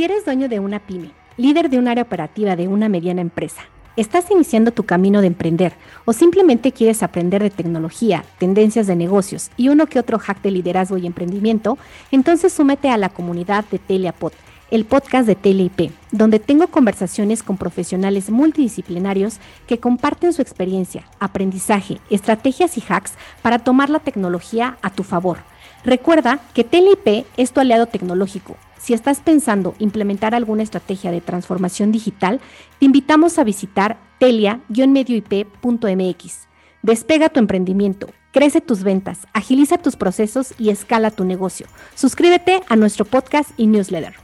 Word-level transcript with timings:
Si 0.00 0.04
eres 0.04 0.24
dueño 0.24 0.48
de 0.48 0.60
una 0.60 0.78
pyme, 0.78 1.10
líder 1.36 1.68
de 1.68 1.78
un 1.78 1.86
área 1.86 2.04
operativa 2.04 2.56
de 2.56 2.68
una 2.68 2.88
mediana 2.88 3.20
empresa, 3.20 3.60
estás 3.98 4.30
iniciando 4.30 4.70
tu 4.72 4.84
camino 4.84 5.20
de 5.20 5.26
emprender 5.26 5.74
o 6.06 6.14
simplemente 6.14 6.72
quieres 6.72 7.02
aprender 7.02 7.42
de 7.42 7.50
tecnología, 7.50 8.24
tendencias 8.38 8.86
de 8.86 8.96
negocios 8.96 9.50
y 9.58 9.68
uno 9.68 9.84
que 9.84 9.98
otro 9.98 10.18
hack 10.18 10.40
de 10.40 10.52
liderazgo 10.52 10.96
y 10.96 11.06
emprendimiento, 11.06 11.76
entonces 12.10 12.50
súmete 12.50 12.88
a 12.88 12.96
la 12.96 13.10
comunidad 13.10 13.66
de 13.70 13.78
Teliapod, 13.78 14.32
el 14.70 14.86
podcast 14.86 15.26
de 15.26 15.34
TeleIP, 15.34 15.92
donde 16.12 16.38
tengo 16.38 16.68
conversaciones 16.68 17.42
con 17.42 17.58
profesionales 17.58 18.30
multidisciplinarios 18.30 19.38
que 19.66 19.80
comparten 19.80 20.32
su 20.32 20.40
experiencia, 20.40 21.04
aprendizaje, 21.18 21.98
estrategias 22.08 22.78
y 22.78 22.82
hacks 22.88 23.12
para 23.42 23.58
tomar 23.58 23.90
la 23.90 23.98
tecnología 23.98 24.78
a 24.80 24.88
tu 24.88 25.02
favor. 25.02 25.49
Recuerda 25.84 26.40
que 26.54 26.64
TeleIP 26.64 27.26
es 27.36 27.52
tu 27.52 27.60
aliado 27.60 27.86
tecnológico 27.86 28.56
si 28.80 28.94
estás 28.94 29.20
pensando 29.20 29.74
implementar 29.78 30.34
alguna 30.34 30.62
estrategia 30.62 31.10
de 31.10 31.20
transformación 31.20 31.92
digital, 31.92 32.40
te 32.78 32.86
invitamos 32.86 33.38
a 33.38 33.44
visitar 33.44 33.98
telia-medioip.mx. 34.18 36.48
Despega 36.82 37.28
tu 37.28 37.40
emprendimiento, 37.40 38.08
crece 38.32 38.62
tus 38.62 38.82
ventas, 38.82 39.26
agiliza 39.34 39.76
tus 39.76 39.96
procesos 39.96 40.54
y 40.58 40.70
escala 40.70 41.10
tu 41.10 41.24
negocio. 41.24 41.66
Suscríbete 41.94 42.62
a 42.70 42.76
nuestro 42.76 43.04
podcast 43.04 43.50
y 43.58 43.66
newsletter. 43.66 44.14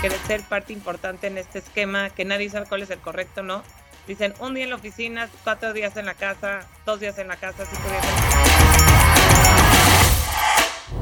Quiere 0.00 0.16
ser 0.26 0.42
parte 0.42 0.72
importante 0.72 1.26
en 1.26 1.38
este 1.38 1.58
esquema, 1.58 2.10
que 2.10 2.24
nadie 2.24 2.48
sabe 2.50 2.66
cuál 2.66 2.82
es 2.82 2.90
el 2.90 3.00
correcto, 3.00 3.42
¿no? 3.42 3.64
Dicen 4.06 4.34
un 4.40 4.54
día 4.54 4.64
en 4.64 4.70
la 4.70 4.76
oficina, 4.76 5.28
cuatro 5.44 5.72
días 5.72 5.96
en 5.96 6.06
la 6.06 6.14
casa, 6.14 6.66
dos 6.84 6.98
días 6.98 7.16
en 7.18 7.28
la 7.28 7.36
casa, 7.36 7.64
cinco 7.70 7.88
días 7.88 8.04
en 8.04 8.14
la 8.14 8.20
casa. 8.20 8.52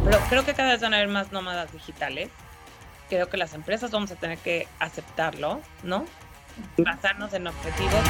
Pero 0.04 0.18
creo 0.28 0.44
que 0.44 0.52
cada 0.52 0.72
vez 0.72 0.82
van 0.82 0.92
a 0.92 0.98
haber 0.98 1.08
más 1.08 1.32
nómadas 1.32 1.72
digitales. 1.72 2.28
Creo 3.08 3.30
que 3.30 3.38
las 3.38 3.54
empresas 3.54 3.90
vamos 3.90 4.10
a 4.10 4.16
tener 4.16 4.36
que 4.38 4.68
aceptarlo, 4.80 5.62
¿no? 5.82 6.04
Basarnos 6.76 7.32
en 7.32 7.46
objetivos. 7.46 8.04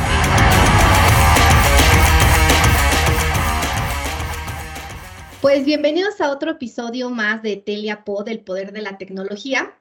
Pues 5.40 5.64
bienvenidos 5.64 6.20
a 6.20 6.32
otro 6.32 6.50
episodio 6.50 7.10
más 7.10 7.42
de 7.42 7.56
Telia 7.56 8.04
Pod, 8.04 8.28
el 8.28 8.40
poder 8.40 8.72
de 8.72 8.82
la 8.82 8.98
tecnología. 8.98 9.72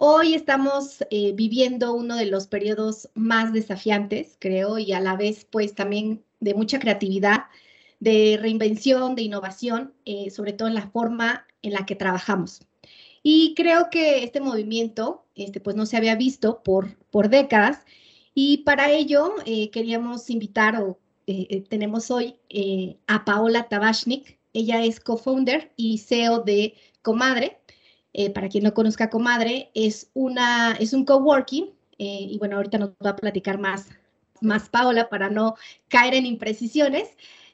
Hoy 0.00 0.34
estamos 0.34 1.04
eh, 1.10 1.32
viviendo 1.34 1.92
uno 1.92 2.14
de 2.14 2.26
los 2.26 2.46
periodos 2.46 3.08
más 3.14 3.52
desafiantes, 3.52 4.36
creo, 4.38 4.78
y 4.78 4.92
a 4.92 5.00
la 5.00 5.16
vez, 5.16 5.44
pues 5.44 5.74
también 5.74 6.24
de 6.38 6.54
mucha 6.54 6.78
creatividad, 6.78 7.46
de 7.98 8.38
reinvención, 8.40 9.16
de 9.16 9.22
innovación, 9.22 9.92
eh, 10.04 10.30
sobre 10.30 10.52
todo 10.52 10.68
en 10.68 10.74
la 10.74 10.88
forma 10.88 11.48
en 11.62 11.72
la 11.72 11.84
que 11.84 11.96
trabajamos. 11.96 12.60
Y 13.24 13.54
creo 13.56 13.90
que 13.90 14.22
este 14.22 14.40
movimiento, 14.40 15.26
este, 15.34 15.58
pues 15.58 15.74
no 15.74 15.84
se 15.84 15.96
había 15.96 16.14
visto 16.14 16.62
por, 16.62 16.96
por 17.10 17.28
décadas. 17.28 17.84
Y 18.34 18.58
para 18.58 18.92
ello 18.92 19.34
eh, 19.46 19.70
queríamos 19.70 20.30
invitar, 20.30 20.80
o 20.80 21.00
eh, 21.26 21.48
eh, 21.50 21.60
tenemos 21.62 22.12
hoy 22.12 22.36
a 23.08 23.24
Paola 23.24 23.68
Tabashnik. 23.68 24.38
Ella 24.52 24.84
es 24.84 25.00
co-founder 25.00 25.72
y 25.76 25.98
CEO 25.98 26.42
de 26.44 26.74
Comadre. 27.02 27.57
Para 28.34 28.48
quien 28.48 28.64
no 28.64 28.74
conozca 28.74 29.10
Comadre, 29.10 29.70
es, 29.74 30.10
una, 30.14 30.72
es 30.72 30.92
un 30.92 31.04
coworking. 31.04 31.70
y 31.98 32.36
bueno, 32.38 32.56
ahorita 32.56 32.78
nos 32.78 32.90
va 33.04 33.10
a 33.10 33.16
platicar 33.16 33.58
más, 33.58 33.88
más 34.40 34.68
Paola 34.68 35.08
para 35.08 35.30
no 35.30 35.56
caer 35.88 36.14
en 36.14 36.26
imprecisiones. 36.26 37.08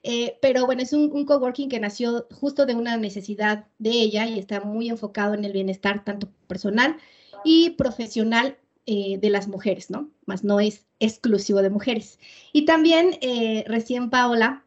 Eh, 0.06 0.36
pero 0.42 0.66
bueno, 0.66 0.82
es 0.82 0.92
un, 0.92 1.24
coworking 1.24 1.70
que 1.70 1.80
nació 1.80 2.26
justo 2.30 2.66
de 2.66 2.74
una 2.74 2.98
necesidad 2.98 3.66
de 3.78 3.90
ella 3.90 4.26
y 4.26 4.38
está 4.38 4.60
muy 4.60 4.90
enfocado 4.90 5.32
en 5.32 5.46
el 5.46 5.52
bienestar 5.52 6.04
tanto 6.04 6.28
personal 6.46 6.98
y 7.42 7.70
profesional 7.70 8.58
eh, 8.84 9.16
de 9.18 9.30
las 9.30 9.48
mujeres, 9.48 9.88
¿no? 9.88 10.10
Más 10.26 10.44
no 10.44 10.60
es 10.60 10.84
exclusivo 11.00 11.62
de 11.62 11.70
mujeres. 11.70 12.18
Y 12.52 12.66
también 12.66 13.16
eh, 13.22 13.64
recién 13.66 14.10
Paola 14.10 14.64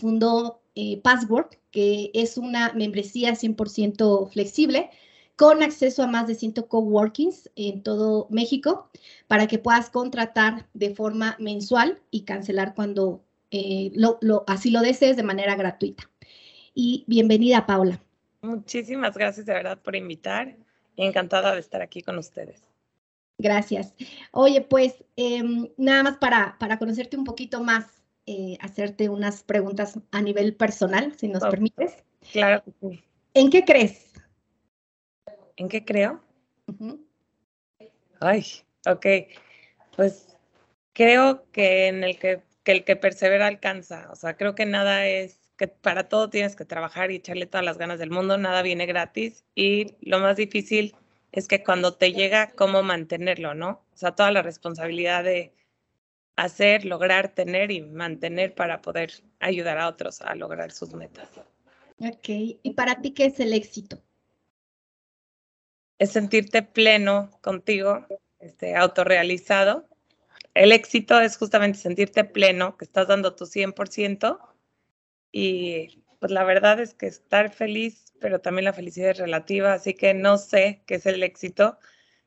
fundó 0.00 0.60
Password, 1.04 1.50
que 1.70 2.10
es 2.12 2.36
una 2.36 2.72
membresía 2.72 3.36
100% 3.36 4.28
flexible 4.32 4.90
con 5.38 5.62
acceso 5.62 6.02
a 6.02 6.08
más 6.08 6.26
de 6.26 6.34
100 6.34 6.54
coworkings 6.68 7.48
en 7.54 7.84
todo 7.84 8.26
México 8.28 8.90
para 9.28 9.46
que 9.46 9.60
puedas 9.60 9.88
contratar 9.88 10.66
de 10.74 10.92
forma 10.92 11.36
mensual 11.38 12.02
y 12.10 12.24
cancelar 12.24 12.74
cuando 12.74 13.22
eh, 13.52 13.92
lo, 13.94 14.18
así 14.48 14.72
lo 14.72 14.80
desees 14.80 15.16
de 15.16 15.22
manera 15.22 15.54
gratuita. 15.54 16.10
Y 16.74 17.04
bienvenida, 17.06 17.66
Paula. 17.66 18.02
Muchísimas 18.42 19.16
gracias 19.16 19.46
de 19.46 19.52
verdad 19.52 19.78
por 19.78 19.94
invitar 19.94 20.56
y 20.96 21.04
encantada 21.04 21.54
de 21.54 21.60
estar 21.60 21.82
aquí 21.82 22.02
con 22.02 22.18
ustedes. 22.18 22.60
Gracias. 23.38 23.94
Oye, 24.32 24.62
pues 24.62 25.04
em, 25.14 25.68
nada 25.76 26.02
más 26.02 26.16
para, 26.16 26.56
para 26.58 26.80
conocerte 26.80 27.16
un 27.16 27.22
poquito 27.22 27.62
más, 27.62 28.02
eh, 28.26 28.58
hacerte 28.60 29.08
unas 29.08 29.44
preguntas 29.44 30.00
a 30.10 30.20
nivel 30.20 30.56
personal, 30.56 31.14
si 31.16 31.28
nos 31.28 31.44
permites. 31.44 32.02
Claro 32.32 32.64
¿En 33.34 33.50
qué 33.50 33.64
crees? 33.64 34.07
¿En 35.58 35.68
qué 35.68 35.84
creo? 35.84 36.22
Ay, 38.20 38.44
ok. 38.86 39.06
Pues 39.94 40.36
creo 40.94 41.44
que 41.52 41.88
en 41.88 42.04
el 42.04 42.18
que 42.18 42.42
que 42.68 42.72
el 42.72 42.84
que 42.84 42.96
persevera 42.96 43.46
alcanza. 43.46 44.10
O 44.12 44.14
sea, 44.14 44.36
creo 44.36 44.54
que 44.54 44.66
nada 44.66 45.06
es, 45.06 45.40
que 45.56 45.68
para 45.68 46.06
todo 46.06 46.28
tienes 46.28 46.54
que 46.54 46.66
trabajar 46.66 47.10
y 47.10 47.16
echarle 47.16 47.46
todas 47.46 47.64
las 47.64 47.78
ganas 47.78 47.98
del 47.98 48.10
mundo, 48.10 48.36
nada 48.36 48.60
viene 48.60 48.84
gratis 48.84 49.42
y 49.54 49.94
lo 50.02 50.18
más 50.20 50.36
difícil 50.36 50.94
es 51.32 51.48
que 51.48 51.64
cuando 51.64 51.94
te 51.94 52.12
llega, 52.12 52.50
cómo 52.50 52.82
mantenerlo, 52.82 53.54
¿no? 53.54 53.86
O 53.94 53.96
sea, 53.96 54.14
toda 54.14 54.30
la 54.32 54.42
responsabilidad 54.42 55.24
de 55.24 55.54
hacer, 56.36 56.84
lograr, 56.84 57.30
tener 57.30 57.70
y 57.70 57.80
mantener 57.80 58.54
para 58.54 58.82
poder 58.82 59.12
ayudar 59.40 59.78
a 59.78 59.88
otros 59.88 60.20
a 60.20 60.34
lograr 60.34 60.70
sus 60.70 60.92
metas. 60.92 61.30
Ok, 62.00 62.28
¿y 62.28 62.74
para 62.76 63.00
ti 63.00 63.12
qué 63.12 63.24
es 63.24 63.40
el 63.40 63.54
éxito? 63.54 64.02
Es 65.98 66.12
sentirte 66.12 66.62
pleno 66.62 67.30
contigo, 67.42 68.06
este, 68.38 68.76
autorrealizado 68.76 69.88
el 70.58 70.72
éxito 70.72 71.20
es 71.20 71.36
justamente 71.36 71.78
sentirte 71.78 72.24
pleno, 72.24 72.76
que 72.76 72.84
estás 72.84 73.06
dando 73.06 73.36
tu 73.36 73.46
100% 73.46 74.40
y 75.30 76.02
pues 76.18 76.32
la 76.32 76.42
verdad 76.42 76.80
es 76.80 76.94
que 76.94 77.06
estar 77.06 77.52
feliz, 77.52 78.12
pero 78.20 78.40
también 78.40 78.64
la 78.64 78.72
felicidad 78.72 79.10
es 79.10 79.18
relativa, 79.18 79.74
así 79.74 79.94
que 79.94 80.14
no 80.14 80.36
sé 80.36 80.82
qué 80.84 80.96
es 80.96 81.06
el 81.06 81.22
éxito. 81.22 81.78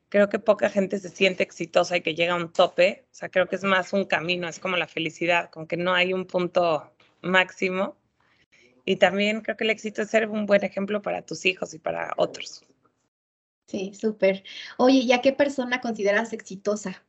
Creo 0.08 0.30
que 0.30 0.40
poca 0.40 0.70
gente 0.70 0.98
se 1.00 1.10
siente 1.10 1.44
exitosa 1.44 1.98
y 1.98 2.02
que 2.02 2.16
llega 2.16 2.34
a 2.34 2.38
un 2.38 2.54
tope, 2.54 3.06
o 3.12 3.14
sea, 3.14 3.28
creo 3.28 3.48
que 3.50 3.58
es 3.58 3.66
más 3.66 3.92
un 3.92 4.06
camino, 4.06 4.48
es 4.48 4.60
como 4.60 4.78
la 4.78 4.88
felicidad, 4.88 5.50
con 5.50 5.68
que 5.68 5.76
no 5.76 5.94
hay 5.94 6.14
un 6.14 6.26
punto 6.26 6.94
máximo. 7.22 7.98
Y 8.86 8.96
también 8.96 9.42
creo 9.42 9.58
que 9.58 9.66
el 9.66 9.72
éxito 9.72 10.04
es 10.04 10.10
ser 10.10 10.30
un 10.30 10.46
buen 10.46 10.64
ejemplo 10.64 11.02
para 11.02 11.22
tus 11.24 11.46
hijos 11.46 11.74
y 11.74 11.80
para 11.80 12.14
otros. 12.16 12.64
Sí, 13.72 13.94
súper. 13.94 14.44
Oye, 14.78 14.98
¿y 14.98 15.14
a 15.14 15.22
qué 15.22 15.32
persona 15.32 15.80
consideras 15.80 16.34
exitosa? 16.34 17.06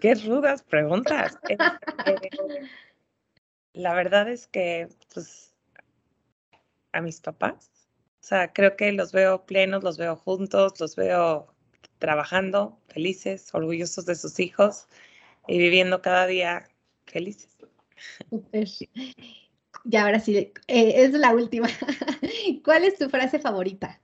Qué 0.00 0.14
rudas 0.16 0.64
preguntas. 0.64 1.38
Este, 1.48 2.30
la 3.72 3.94
verdad 3.94 4.28
es 4.28 4.48
que, 4.48 4.88
pues, 5.14 5.54
a 6.92 7.00
mis 7.00 7.20
papás, 7.20 7.70
o 8.20 8.26
sea, 8.26 8.52
creo 8.52 8.76
que 8.76 8.90
los 8.90 9.12
veo 9.12 9.46
plenos, 9.46 9.84
los 9.84 9.96
veo 9.96 10.16
juntos, 10.16 10.80
los 10.80 10.96
veo 10.96 11.54
trabajando, 11.98 12.80
felices, 12.88 13.54
orgullosos 13.54 14.06
de 14.06 14.16
sus 14.16 14.40
hijos 14.40 14.88
y 15.46 15.58
viviendo 15.58 16.02
cada 16.02 16.26
día 16.26 16.68
felices. 17.06 17.56
Ya, 19.84 20.04
ahora 20.04 20.18
sí, 20.18 20.36
eh, 20.36 20.52
es 20.66 21.12
la 21.12 21.32
última. 21.32 21.68
¿Cuál 22.64 22.84
es 22.84 22.98
tu 22.98 23.08
frase 23.08 23.38
favorita? 23.38 24.00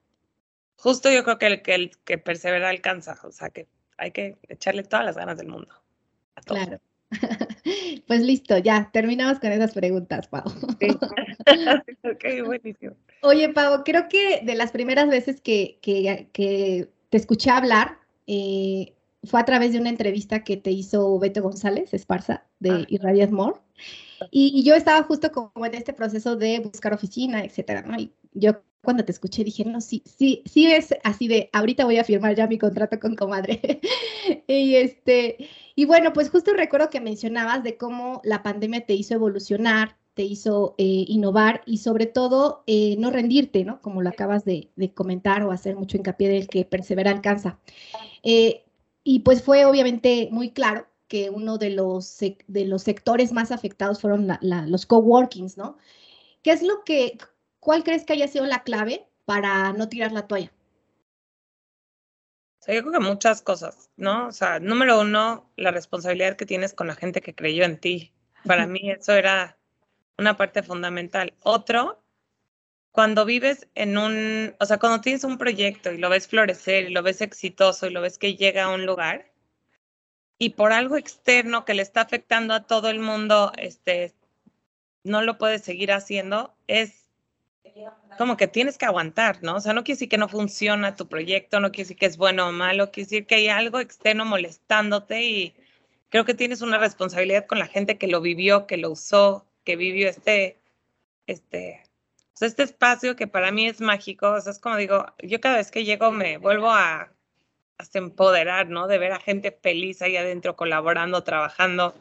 Justo 0.85 1.11
yo 1.11 1.25
creo 1.25 1.39
que 1.39 1.47
el 1.47 1.63
que, 1.63 1.75
el 1.75 1.91
que 2.05 2.19
persevera 2.19 2.69
alcanza, 2.69 3.19
o 3.23 3.33
sea, 3.33 3.49
que 3.49 3.67
hay 3.97 4.11
que 4.11 4.37
echarle 4.51 4.83
todas 4.83 5.07
las 5.07 5.17
ganas 5.17 5.39
del 5.39 5.49
mundo. 5.49 5.69
Claro. 6.45 6.79
Pues 8.07 8.21
listo, 8.21 8.59
ya, 8.59 8.91
terminamos 8.93 9.39
con 9.39 9.51
esas 9.51 9.73
preguntas, 9.73 10.29
Pau. 10.29 10.43
ok, 12.05 12.25
buenísimo. 12.45 12.97
Oye, 13.23 13.49
Pau, 13.49 13.83
creo 13.83 14.11
que 14.11 14.43
de 14.43 14.55
las 14.57 14.73
primeras 14.73 15.09
veces 15.09 15.41
que, 15.41 15.79
que, 15.81 16.91
te 17.09 17.17
escuché 17.17 17.49
hablar 17.49 17.97
eh, 18.27 18.93
fue 19.23 19.41
a 19.41 19.47
través 19.47 19.73
de 19.73 19.79
una 19.79 19.89
entrevista 19.89 20.45
que 20.45 20.59
te 20.59 20.71
hizo 20.71 21.19
Beto 21.19 21.41
González 21.43 21.95
Esparza 21.95 22.45
de 22.59 22.71
ah. 22.71 22.85
Irradias 22.89 23.31
More. 23.31 23.59
Y, 24.31 24.63
yo 24.65 24.75
estaba 24.75 25.03
justo 25.05 25.33
como 25.33 25.65
en 25.65 25.75
este 25.75 25.95
proceso 25.95 26.37
de 26.37 26.59
buscar 26.59 26.93
oficina, 26.93 27.43
etcétera, 27.43 27.81
¿no? 27.81 27.99
Y 27.99 28.13
yo 28.35 28.61
cuando 28.85 29.05
te 29.05 29.13
escuché 29.13 29.43
dije, 29.45 29.65
no, 29.65 29.81
sí, 29.81 30.03
sí, 30.05 30.43
sí 30.47 30.71
es 30.71 30.95
así 31.03 31.27
de, 31.29 31.51
ahorita 31.53 31.85
voy 31.85 31.99
a 31.99 32.05
firmar 32.05 32.35
ya 32.37 32.47
mi 32.47 32.59
contrato 32.59 33.01
con 33.01 33.17
comadre. 33.17 33.81
y 34.47 34.77
este, 34.77 35.49
y 35.75 35.85
bueno, 35.87 36.13
pues 36.13 36.31
justo 36.31 36.53
recuerdo 36.53 36.91
que 36.91 37.01
mencionabas 37.01 37.65
de 37.65 37.77
cómo 37.77 38.21
la 38.25 38.43
pandemia 38.43 38.87
te 38.87 38.95
hizo 38.95 39.15
evolucionar 39.15 39.97
te 40.15 40.23
hizo 40.23 40.75
eh, 40.79 41.05
innovar 41.09 41.63
y 41.67 41.79
sobre 41.79 42.07
todo 42.07 42.63
eh, 42.67 42.97
no 42.99 43.11
rendirte, 43.11 43.65
¿no? 43.65 43.81
Como 43.83 44.01
lo 44.01 44.09
acabas 44.09 44.45
de, 44.45 44.71
comentar 44.95 45.43
o 45.43 45.51
hacer 45.51 45.77
mucho 45.77 45.97
hincapié 45.97 46.29
del 46.29 46.49
que 46.49 46.65
persevera 46.65 47.11
alcanza. 47.11 47.59
Eh, 48.23 48.65
y 49.03 49.21
pues 49.21 49.43
fue 49.43 49.65
obviamente 49.65 50.29
muy 50.31 50.51
claro 50.51 50.87
que 51.09 51.31
uno 51.31 51.59
de 51.59 51.71
los, 51.71 52.19
de 52.19 52.65
los 52.65 52.83
sectores 52.83 53.33
más 53.33 53.51
afectados 53.51 54.01
fueron 54.01 54.29
los 54.41 54.87
coworkings, 54.87 55.59
¿no? 55.59 55.77
¿Qué 56.43 56.53
es 56.53 56.63
lo 56.63 56.85
que, 56.85 57.19
cuál 57.65 57.83
crees 57.83 58.05
que 58.05 58.13
haya 58.13 58.29
sido 58.29 58.47
la 58.47 58.63
clave 58.63 59.09
para 59.25 59.73
no 59.73 59.89
tirar 59.89 60.13
la 60.13 60.29
toalla? 60.29 60.53
yo 62.67 62.81
creo 62.81 62.93
que 62.93 63.01
muchas 63.01 63.43
cosas, 63.43 63.91
¿no? 63.97 64.29
O 64.29 64.33
sea, 64.33 64.59
número 64.59 65.01
uno, 65.01 65.51
la 65.57 65.71
responsabilidad 65.71 66.37
que 66.37 66.47
tienes 66.47 66.73
con 66.73 66.87
la 66.87 66.95
gente 66.95 67.21
que 67.21 67.35
creyó 67.35 67.65
en 67.65 67.79
ti. 67.79 68.15
Para 68.47 68.67
mí 68.67 68.91
eso 68.91 69.13
era 69.13 69.59
una 70.17 70.39
parte 70.39 70.63
fundamental. 70.63 71.35
Otro, 71.43 72.03
cuando 72.91 73.27
vives 73.27 73.69
en 73.75 73.99
un, 73.99 74.55
o 74.61 74.65
sea, 74.65 74.79
cuando 74.79 75.03
tienes 75.03 75.25
un 75.25 75.37
proyecto 75.37 75.93
y 75.93 75.99
lo 75.99 76.09
ves 76.09 76.27
florecer 76.27 76.85
y 76.85 76.95
lo 76.95 77.03
ves 77.03 77.21
exitoso 77.21 77.87
y 77.87 77.91
lo 77.91 78.01
ves 78.01 78.17
que 78.17 78.35
llega 78.35 78.65
a 78.65 78.71
un 78.71 78.87
lugar 78.87 79.31
y 80.39 80.51
por 80.51 80.73
algo 80.73 80.97
externo 80.97 81.67
que 81.67 81.75
le 81.75 81.83
está 81.83 82.01
afectando 82.01 82.55
a 82.55 82.67
todo 82.67 82.89
el 82.89 83.01
mundo, 83.01 83.53
este, 83.59 84.15
no 85.03 85.21
lo 85.21 85.37
puedes 85.37 85.63
seguir 85.63 85.93
haciendo, 85.93 86.57
es 86.67 87.04
como 88.19 88.37
que 88.37 88.49
tienes 88.49 88.79
que 88.79 88.87
aguantar, 88.87 89.43
¿no? 89.43 89.57
O 89.57 89.61
sea, 89.61 89.73
no 89.73 89.85
quiere 89.85 89.97
decir 89.97 90.09
que 90.09 90.19
no 90.19 90.29
funciona 90.29 90.97
tu 90.97 91.09
proyecto, 91.09 91.61
no 91.61 91.71
quiere 91.73 91.85
decir 91.85 91.97
que 91.97 92.07
es 92.07 92.17
bueno 92.17 92.49
o 92.49 92.53
malo, 92.53 92.91
quiere 92.91 93.07
decir 93.07 93.27
que 93.27 93.37
hay 93.37 93.49
algo 93.49 93.81
externo 93.81 94.25
molestándote 94.25 95.23
y 95.23 95.55
creo 96.11 96.25
que 96.25 96.35
tienes 96.35 96.63
una 96.63 96.79
responsabilidad 96.79 97.47
con 97.47 97.59
la 97.59 97.67
gente 97.67 97.99
que 97.99 98.07
lo 98.07 98.21
vivió, 98.21 98.67
que 98.67 98.77
lo 98.77 98.91
usó, 98.91 99.47
que 99.65 99.77
vivió 99.77 100.09
este, 100.09 100.59
este, 101.27 101.83
pues 102.33 102.43
este 102.43 102.63
espacio 102.63 103.17
que 103.17 103.27
para 103.27 103.51
mí 103.51 103.67
es 103.67 103.81
mágico. 103.81 104.31
O 104.33 104.41
sea, 104.41 104.53
es 104.53 104.59
como 104.59 104.77
digo, 104.77 105.07
yo 105.23 105.41
cada 105.41 105.57
vez 105.57 105.71
que 105.71 105.85
llego 105.85 106.11
me 106.13 106.39
vuelvo 106.39 106.71
a 106.71 107.11
empoderar, 107.95 108.69
¿no? 108.69 108.87
De 108.87 108.99
ver 108.99 109.13
a 109.13 109.21
gente 109.21 109.53
feliz 109.53 110.03
ahí 110.03 110.17
adentro, 110.17 110.57
colaborando, 110.57 111.25
trabajando, 111.25 111.95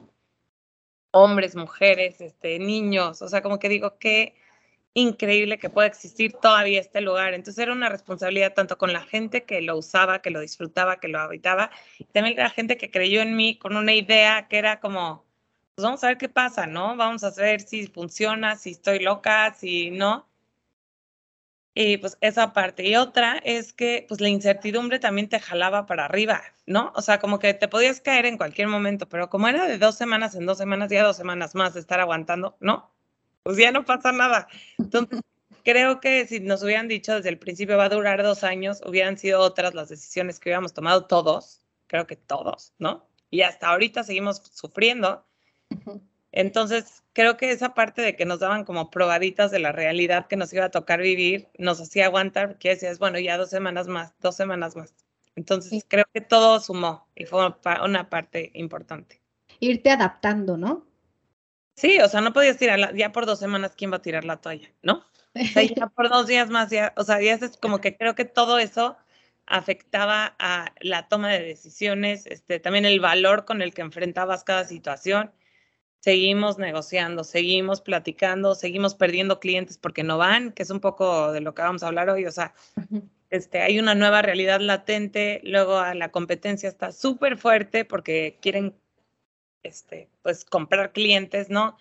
hombres, 1.12 1.56
mujeres, 1.56 2.22
este, 2.22 2.60
niños, 2.60 3.22
o 3.22 3.30
sea, 3.30 3.42
como 3.42 3.60
que 3.60 3.70
digo, 3.70 3.98
que 4.00 4.36
increíble 4.94 5.58
que 5.58 5.70
pueda 5.70 5.88
existir 5.88 6.34
todavía 6.34 6.80
este 6.80 7.02
lugar. 7.02 7.34
Entonces 7.34 7.62
era 7.62 7.74
una 7.74 7.90
responsabilidad 7.90 8.54
tanto 8.54 8.78
con 8.78 8.94
la 8.94 9.02
gente 9.02 9.44
que 9.44 9.62
lo 9.62 9.78
usaba, 9.78 10.22
que 10.22 10.30
lo 10.30 10.40
disfrutaba, 10.40 11.00
que 11.00 11.08
lo 11.08 11.20
habitaba, 11.20 11.72
y 11.98 12.06
también 12.06 12.38
la 12.38 12.50
gente 12.50 12.78
que 12.78 12.92
creyó 12.92 13.22
en 13.22 13.36
mí 13.36 13.58
con 13.58 13.76
una 13.76 13.94
idea 13.94 14.48
que 14.48 14.58
era 14.58 14.80
como, 14.80 15.26
pues 15.76 15.84
vamos 15.84 16.04
a 16.04 16.08
ver 16.08 16.18
qué 16.18 16.30
pasa, 16.30 16.68
¿no? 16.68 16.96
Vamos 16.96 17.24
a 17.24 17.32
ver 17.32 17.62
si 17.62 17.88
funciona, 17.88 18.56
si 18.56 18.72
estoy 18.72 19.00
loca, 19.00 19.54
si 19.56 19.92
no. 19.92 20.28
Y 21.76 21.98
pues 21.98 22.18
esa 22.22 22.54
parte. 22.54 22.88
Y 22.88 22.96
otra 22.96 23.40
es 23.44 23.74
que 23.74 24.06
pues 24.08 24.22
la 24.22 24.30
incertidumbre 24.30 25.00
también 25.00 25.28
te 25.30 25.40
jalaba 25.40 25.86
para 25.88 26.06
arriba, 26.06 26.44
¿no? 26.68 26.92
O 26.96 27.02
sea, 27.02 27.20
como 27.20 27.40
que 27.40 27.54
te 27.56 27.68
podías 27.68 28.00
caer 28.00 28.26
en 28.28 28.38
cualquier 28.38 28.68
momento, 28.68 29.10
pero 29.10 29.30
como 29.30 29.48
era 29.48 29.66
de 29.68 29.80
dos 29.80 29.96
semanas 29.96 30.36
en 30.36 30.46
dos 30.46 30.60
semanas, 30.60 30.92
ya 30.92 31.04
dos 31.04 31.18
semanas 31.18 31.56
más 31.56 31.74
de 31.74 31.80
estar 31.80 32.00
aguantando, 32.00 32.58
¿no? 32.60 32.92
Pues 33.44 33.58
ya 33.58 33.72
no 33.72 33.86
pasa 33.86 34.12
nada. 34.12 34.48
Entonces, 34.78 35.22
creo 35.64 36.00
que 36.00 36.26
si 36.28 36.40
nos 36.40 36.64
hubieran 36.64 36.88
dicho 36.88 37.16
desde 37.16 37.30
el 37.30 37.38
principio 37.38 37.78
va 37.78 37.86
a 37.86 37.90
durar 37.90 38.24
dos 38.24 38.44
años, 38.44 38.82
hubieran 38.86 39.18
sido 39.18 39.42
otras 39.42 39.74
las 39.74 39.90
decisiones 39.90 40.40
que 40.40 40.50
hubiéramos 40.50 40.74
tomado 40.74 41.06
todos, 41.06 41.62
creo 41.88 42.08
que 42.08 42.16
todos, 42.16 42.74
¿no? 42.80 43.08
Y 43.30 43.42
hasta 43.42 43.70
ahorita 43.70 44.04
seguimos 44.04 44.42
sufriendo. 44.54 45.26
Entonces, 46.32 47.04
creo 47.14 47.38
que 47.38 47.52
esa 47.52 47.74
parte 47.74 48.02
de 48.02 48.16
que 48.16 48.26
nos 48.26 48.40
daban 48.40 48.64
como 48.64 48.90
probaditas 48.90 49.52
de 49.52 49.60
la 49.60 49.72
realidad 49.72 50.28
que 50.28 50.36
nos 50.36 50.52
iba 50.54 50.66
a 50.66 50.72
tocar 50.72 51.02
vivir, 51.02 51.48
nos 51.58 51.80
hacía 51.80 52.06
aguantar, 52.06 52.50
porque 52.50 52.70
decías, 52.70 53.00
bueno, 53.00 53.20
ya 53.20 53.38
dos 53.38 53.50
semanas 53.50 53.88
más, 53.88 54.14
dos 54.20 54.36
semanas 54.36 54.76
más. 54.76 54.94
Entonces, 55.36 55.84
creo 55.88 56.06
que 56.14 56.22
todo 56.22 56.60
sumó 56.60 57.08
y 57.16 57.26
fue 57.26 57.54
una 57.84 58.10
parte 58.10 58.52
importante. 58.54 59.22
Irte 59.60 59.90
adaptando, 59.90 60.58
¿no? 60.58 60.86
Sí, 61.76 62.00
o 62.00 62.08
sea, 62.08 62.22
no 62.22 62.34
podías 62.34 62.58
tirar 62.58 62.96
ya 62.96 63.12
por 63.12 63.26
dos 63.26 63.40
semanas, 63.40 63.74
¿quién 63.76 63.92
va 63.92 63.98
a 63.98 64.02
tirar 64.02 64.26
la 64.26 64.38
toalla? 64.38 64.70
¿No? 64.82 65.06
O 65.36 65.48
sea, 65.48 65.64
ya 65.64 65.88
por 65.96 66.10
dos 66.10 66.28
días 66.28 66.50
más, 66.50 66.70
ya, 66.70 66.94
o 66.98 67.04
sea, 67.04 67.22
ya 67.22 67.34
es 67.34 67.58
como 67.58 67.82
que 67.82 67.98
creo 67.98 68.16
que 68.16 68.26
todo 68.26 68.60
eso 68.60 68.98
afectaba 69.46 70.36
a 70.40 70.74
la 70.82 71.08
toma 71.08 71.30
de 71.30 71.44
decisiones, 71.44 72.26
este, 72.28 72.60
también 72.60 72.86
el 72.86 73.00
valor 73.00 73.46
con 73.46 73.62
el 73.62 73.74
que 73.74 73.82
enfrentabas 73.82 74.44
cada 74.44 74.66
situación. 74.66 75.32
Seguimos 76.00 76.58
negociando, 76.58 77.24
seguimos 77.24 77.82
platicando, 77.82 78.56
seguimos 78.56 78.94
perdiendo 78.96 79.40
clientes 79.40 79.78
porque 79.78 80.04
no 80.04 80.18
van, 80.18 80.52
que 80.52 80.64
es 80.64 80.70
un 80.70 80.82
poco 80.82 81.32
de 81.32 81.42
lo 81.42 81.54
que 81.54 81.62
vamos 81.62 81.84
a 81.84 81.88
hablar 81.88 82.10
hoy. 82.10 82.26
O 82.26 82.32
sea, 82.32 82.54
este, 83.30 83.62
hay 83.62 83.80
una 83.80 83.96
nueva 83.96 84.22
realidad 84.22 84.60
latente, 84.60 85.42
luego 85.44 85.82
la 85.94 86.12
competencia 86.12 86.70
está 86.70 86.92
súper 86.92 87.38
fuerte 87.38 87.86
porque 87.86 88.38
quieren 88.42 88.76
este, 89.64 90.10
pues 90.22 90.46
comprar 90.46 90.92
clientes, 90.92 91.50
¿no? 91.50 91.78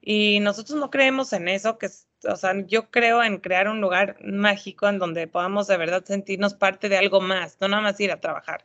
Y 0.00 0.40
nosotros 0.40 0.78
no 0.78 0.90
creemos 0.90 1.32
en 1.32 1.48
eso, 1.48 1.78
que 1.78 1.88
o 2.28 2.36
sea, 2.36 2.54
yo 2.66 2.90
creo 2.90 3.22
en 3.22 3.38
crear 3.38 3.68
un 3.68 3.80
lugar 3.80 4.16
mágico 4.24 4.88
en 4.88 4.98
donde 4.98 5.26
podamos 5.26 5.66
de 5.66 5.76
verdad 5.76 6.04
sentirnos 6.04 6.54
parte 6.54 6.88
de 6.88 6.96
algo 6.96 7.20
más, 7.20 7.58
no 7.60 7.68
nada 7.68 7.82
más 7.82 8.00
ir 8.00 8.10
a 8.10 8.20
trabajar. 8.20 8.64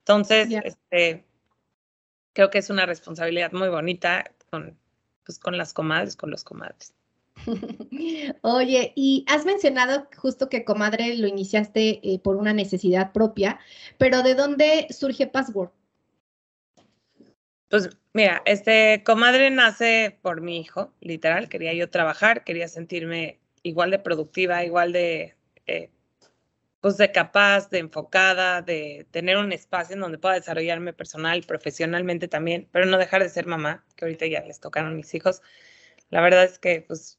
Entonces, 0.00 0.48
este, 0.64 1.24
creo 2.32 2.50
que 2.50 2.58
es 2.58 2.70
una 2.70 2.86
responsabilidad 2.86 3.52
muy 3.52 3.68
bonita 3.68 4.24
con, 4.50 4.78
pues, 5.24 5.38
con 5.38 5.58
las 5.58 5.72
comadres, 5.72 6.16
con 6.16 6.30
los 6.30 6.44
comadres. 6.44 6.94
Oye, 8.42 8.92
y 8.94 9.24
has 9.28 9.44
mencionado 9.44 10.06
justo 10.16 10.48
que 10.48 10.64
comadre 10.64 11.16
lo 11.16 11.26
iniciaste 11.26 12.00
eh, 12.02 12.18
por 12.18 12.36
una 12.36 12.52
necesidad 12.52 13.12
propia, 13.12 13.58
pero 13.98 14.22
¿de 14.22 14.34
dónde 14.34 14.86
surge 14.90 15.26
Password? 15.26 15.70
Pues 17.68 17.90
mira, 18.12 18.42
este 18.46 19.02
comadre 19.04 19.50
nace 19.50 20.18
por 20.22 20.40
mi 20.40 20.60
hijo, 20.60 20.92
literal. 21.00 21.48
Quería 21.48 21.72
yo 21.72 21.90
trabajar, 21.90 22.44
quería 22.44 22.68
sentirme 22.68 23.40
igual 23.62 23.90
de 23.90 23.98
productiva, 23.98 24.64
igual 24.64 24.92
de, 24.92 25.34
eh, 25.66 25.90
pues 26.80 26.96
de 26.96 27.10
capaz, 27.10 27.68
de 27.70 27.78
enfocada, 27.78 28.62
de 28.62 29.06
tener 29.10 29.36
un 29.36 29.50
espacio 29.52 29.94
en 29.94 30.00
donde 30.00 30.18
pueda 30.18 30.36
desarrollarme 30.36 30.92
personal, 30.92 31.42
profesionalmente 31.42 32.28
también, 32.28 32.68
pero 32.70 32.86
no 32.86 32.98
dejar 32.98 33.22
de 33.22 33.28
ser 33.28 33.46
mamá, 33.46 33.84
que 33.96 34.04
ahorita 34.04 34.26
ya 34.26 34.42
les 34.42 34.60
tocaron 34.60 34.96
mis 34.96 35.12
hijos. 35.14 35.42
La 36.10 36.20
verdad 36.20 36.44
es 36.44 36.60
que, 36.60 36.82
pues, 36.82 37.18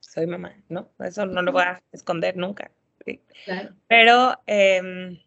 soy 0.00 0.26
mamá, 0.26 0.54
¿no? 0.68 0.90
Eso 0.98 1.24
no 1.24 1.40
lo 1.40 1.52
voy 1.52 1.62
a 1.62 1.82
esconder 1.92 2.36
nunca. 2.36 2.70
Claro. 3.46 3.74
Pero 3.88 4.38
eh, 4.46 5.18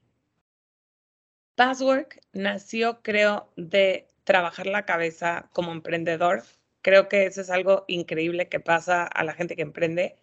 Passwork 1.56 2.22
nació, 2.34 3.02
creo, 3.02 3.52
de 3.56 4.08
trabajar 4.26 4.68
la 4.68 4.86
cabeza 4.86 5.50
como 5.54 5.72
emprendedor. 5.72 6.44
Creo 6.82 7.08
que 7.08 7.26
eso 7.26 7.42
es 7.42 7.50
algo 7.50 7.86
increíble 7.88 8.50
que 8.50 8.60
pasa 8.60 9.06
a 9.06 9.24
la 9.24 9.34
gente 9.34 9.56
que 9.56 9.62
emprende. 9.62 10.18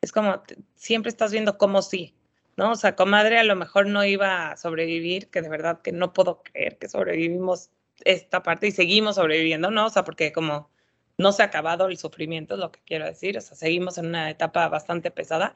Es 0.00 0.12
como 0.12 0.42
siempre 0.74 1.10
estás 1.10 1.32
viendo 1.32 1.58
cómo 1.58 1.82
sí, 1.82 2.16
¿no? 2.56 2.72
O 2.72 2.76
sea, 2.76 2.96
comadre 2.96 3.38
a 3.38 3.44
lo 3.44 3.56
mejor 3.56 3.86
no 3.86 4.04
iba 4.04 4.50
a 4.50 4.56
sobrevivir, 4.56 5.28
que 5.28 5.42
de 5.42 5.48
verdad 5.48 5.82
que 5.82 5.92
no 5.92 6.12
puedo 6.12 6.42
creer 6.42 6.78
que 6.78 6.88
sobrevivimos 6.88 7.70
esta 8.04 8.42
parte 8.42 8.68
y 8.68 8.72
seguimos 8.72 9.16
sobreviviendo, 9.16 9.70
¿no? 9.70 9.86
O 9.86 9.90
sea, 9.90 10.04
porque 10.04 10.32
como 10.32 10.70
no 11.18 11.32
se 11.32 11.42
ha 11.42 11.46
acabado 11.46 11.88
el 11.88 11.98
sufrimiento, 11.98 12.54
es 12.54 12.60
lo 12.60 12.70
que 12.72 12.80
quiero 12.84 13.06
decir, 13.06 13.36
o 13.38 13.40
sea, 13.40 13.56
seguimos 13.56 13.98
en 13.98 14.06
una 14.06 14.30
etapa 14.30 14.68
bastante 14.68 15.10
pesada, 15.10 15.54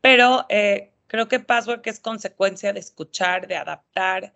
pero 0.00 0.46
eh, 0.48 0.92
creo 1.08 1.28
que 1.28 1.40
Password 1.40 1.82
que 1.82 1.90
es 1.90 2.00
consecuencia 2.00 2.72
de 2.72 2.80
escuchar, 2.80 3.48
de 3.48 3.56
adaptar, 3.56 4.34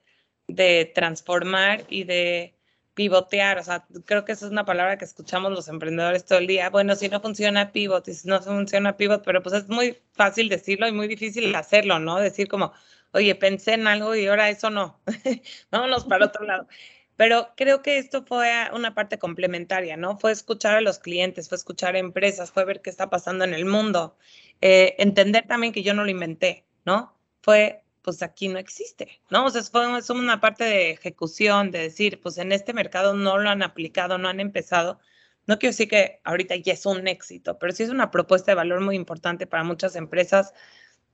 de 0.49 0.91
transformar 0.95 1.85
y 1.89 2.05
de 2.05 2.55
pivotear, 2.95 3.59
o 3.59 3.63
sea, 3.65 3.87
creo 4.07 4.25
que 4.25 4.33
esa 4.33 4.47
es 4.47 4.53
una 4.53 4.65
palabra 4.65 4.99
que 4.99 5.05
escuchamos 5.05 5.53
los 5.53 5.69
emprendedores 5.69 6.25
todo 6.25 6.39
el 6.39 6.47
día. 6.47 6.71
Bueno, 6.71 6.95
si 6.97 7.09
no 7.09 7.21
funciona 7.21 7.73
pivot, 7.73 8.09
y 8.09 8.15
si 8.15 8.29
no 8.29 8.41
funciona 8.41 8.97
pivot, 8.97 9.25
pero 9.25 9.43
pues 9.43 9.55
es 9.55 9.69
muy 9.69 9.99
fácil 10.13 10.49
decirlo 10.49 10.89
y 10.89 10.93
muy 10.93 11.09
difícil 11.09 11.55
hacerlo, 11.55 11.99
¿no? 11.99 12.19
Decir 12.21 12.49
como, 12.49 12.73
oye, 13.13 13.35
pensé 13.35 13.75
en 13.75 13.87
algo 13.87 14.15
y 14.15 14.27
ahora 14.27 14.51
eso 14.51 14.71
no, 14.71 15.01
vámonos 15.71 16.05
para 16.05 16.27
otro 16.27 16.45
lado. 16.45 16.69
Pero 17.17 17.51
creo 17.57 17.83
que 17.83 17.99
esto 17.99 18.25
fue 18.25 18.51
una 18.73 18.95
parte 18.95 19.19
complementaria, 19.19 19.97
¿no? 19.97 20.19
Fue 20.19 20.33
escuchar 20.33 20.77
a 20.77 20.81
los 20.81 20.99
clientes, 20.99 21.49
fue 21.49 21.57
escuchar 21.57 21.95
a 21.95 22.01
empresas, 22.01 22.51
fue 22.51 22.65
ver 22.65 22.83
qué 22.83 22.91
está 22.91 23.09
pasando 23.11 23.45
en 23.45 23.55
el 23.55 23.67
mundo, 23.67 24.17
eh, 24.61 24.97
entender 24.99 25.47
también 25.47 25.73
que 25.73 25.83
yo 25.85 25.95
no 25.95 26.05
lo 26.05 26.11
inventé, 26.11 26.65
¿no? 26.85 27.17
Fue 27.43 27.84
pues 28.05 28.23
aquí 28.23 28.49
no 28.49 28.59
existe, 28.59 29.09
¿no? 29.31 29.47
O 29.47 29.51
sea, 29.51 29.63
es 29.99 30.11
una 30.11 30.41
parte 30.41 30.65
de 30.65 30.91
ejecución, 30.91 31.71
de 31.71 31.81
decir, 31.81 32.21
pues 32.21 32.39
en 32.39 32.53
este 32.53 32.75
mercado 32.75 33.15
no 33.15 33.39
lo 33.39 33.49
han 33.51 33.63
aplicado, 33.63 34.19
no 34.19 34.29
han 34.29 34.41
empezado. 34.41 35.01
No 35.47 35.59
quiero 35.59 35.73
decir 35.73 35.89
que 35.89 36.21
ahorita 36.25 36.57
ya 36.57 36.75
es 36.75 36.87
un 36.87 37.09
éxito, 37.09 37.59
pero 37.59 37.73
sí 37.73 37.83
es 37.83 37.91
una 37.91 38.11
propuesta 38.11 38.53
de 38.53 38.57
valor 38.57 38.81
muy 38.83 38.97
importante 38.97 39.47
para 39.47 39.65
muchas 39.65 39.97
empresas. 39.97 40.53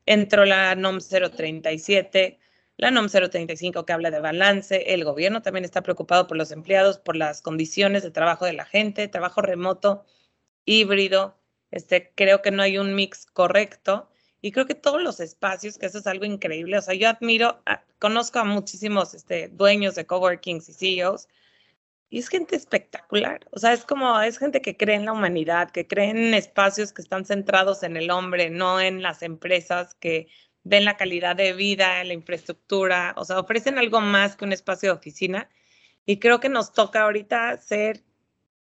Entró 0.06 0.44
la 0.44 0.75
NOM 0.75 0.99
037, 1.00 2.40
la 2.76 2.90
NOM 2.90 3.09
035 3.09 3.87
que 3.87 3.92
habla 3.92 4.11
de 4.11 4.20
balance, 4.20 4.94
el 4.94 5.04
gobierno 5.04 5.42
también 5.42 5.64
está 5.64 5.82
preocupado 5.82 6.26
por 6.26 6.37
los 6.37 6.50
empleados, 6.52 6.99
por 6.99 7.16
las 7.16 7.42
condiciones 7.42 8.02
de 8.02 8.11
trabajo 8.11 8.47
de 8.47 8.52
la 8.54 8.64
gente, 8.64 9.09
trabajo 9.09 9.42
remoto. 9.42 10.04
híbrido. 10.64 11.37
Este, 11.70 12.12
creo 12.16 12.42
que 12.42 12.50
no 12.52 12.62
hay 12.62 12.78
un 12.78 12.94
mix 12.94 13.26
correcto. 13.26 14.10
Y 14.42 14.52
creo 14.52 14.66
que 14.66 14.75
todos 14.75 15.02
los 15.02 15.20
espacios, 15.20 15.78
que 15.78 15.87
eso 15.87 15.99
es 15.99 16.06
algo 16.06 16.25
increíble. 16.25 16.78
O 16.78 16.82
sea, 16.82 16.94
yo 16.94 17.09
admiro, 17.09 17.62
conozco 17.99 18.38
a 18.38 18.44
muchísimos 18.44 19.14
este, 19.14 19.49
dueños 19.49 19.94
de 19.94 20.06
coworkings 20.06 20.68
y 20.68 20.73
CEOs 20.73 21.28
y 22.11 22.18
es 22.18 22.28
gente 22.28 22.56
espectacular. 22.56 23.47
O 23.52 23.59
sea, 23.59 23.73
es 23.73 23.85
como, 23.85 24.20
es 24.20 24.38
gente 24.38 24.61
que 24.61 24.76
cree 24.76 24.97
en 24.97 25.06
la 25.06 25.12
humanidad, 25.12 25.70
que 25.70 25.87
cree 25.87 26.11
en 26.11 26.35
espacios 26.35 26.92
que 26.92 27.02
están 27.02 27.25
centrados 27.25 27.85
en 27.85 27.97
el 27.97 28.11
hombre, 28.11 28.50
no 28.50 28.80
en 28.80 29.00
las 29.00 29.23
empresas 29.23 29.94
que 29.94 30.26
ven 30.64 30.85
la 30.85 30.97
calidad 30.97 31.37
de 31.37 31.52
vida, 31.52 32.02
la 32.04 32.12
infraestructura. 32.12 33.14
O 33.16 33.25
sea, 33.25 33.38
ofrecen 33.38 33.78
algo 33.78 34.00
más 34.00 34.37
que 34.37 34.44
un 34.44 34.52
espacio 34.52 34.90
de 34.90 34.99
oficina. 34.99 35.49
Y 36.04 36.18
creo 36.18 36.40
que 36.40 36.49
nos 36.49 36.73
toca 36.73 37.02
ahorita 37.02 37.56
ser, 37.59 38.02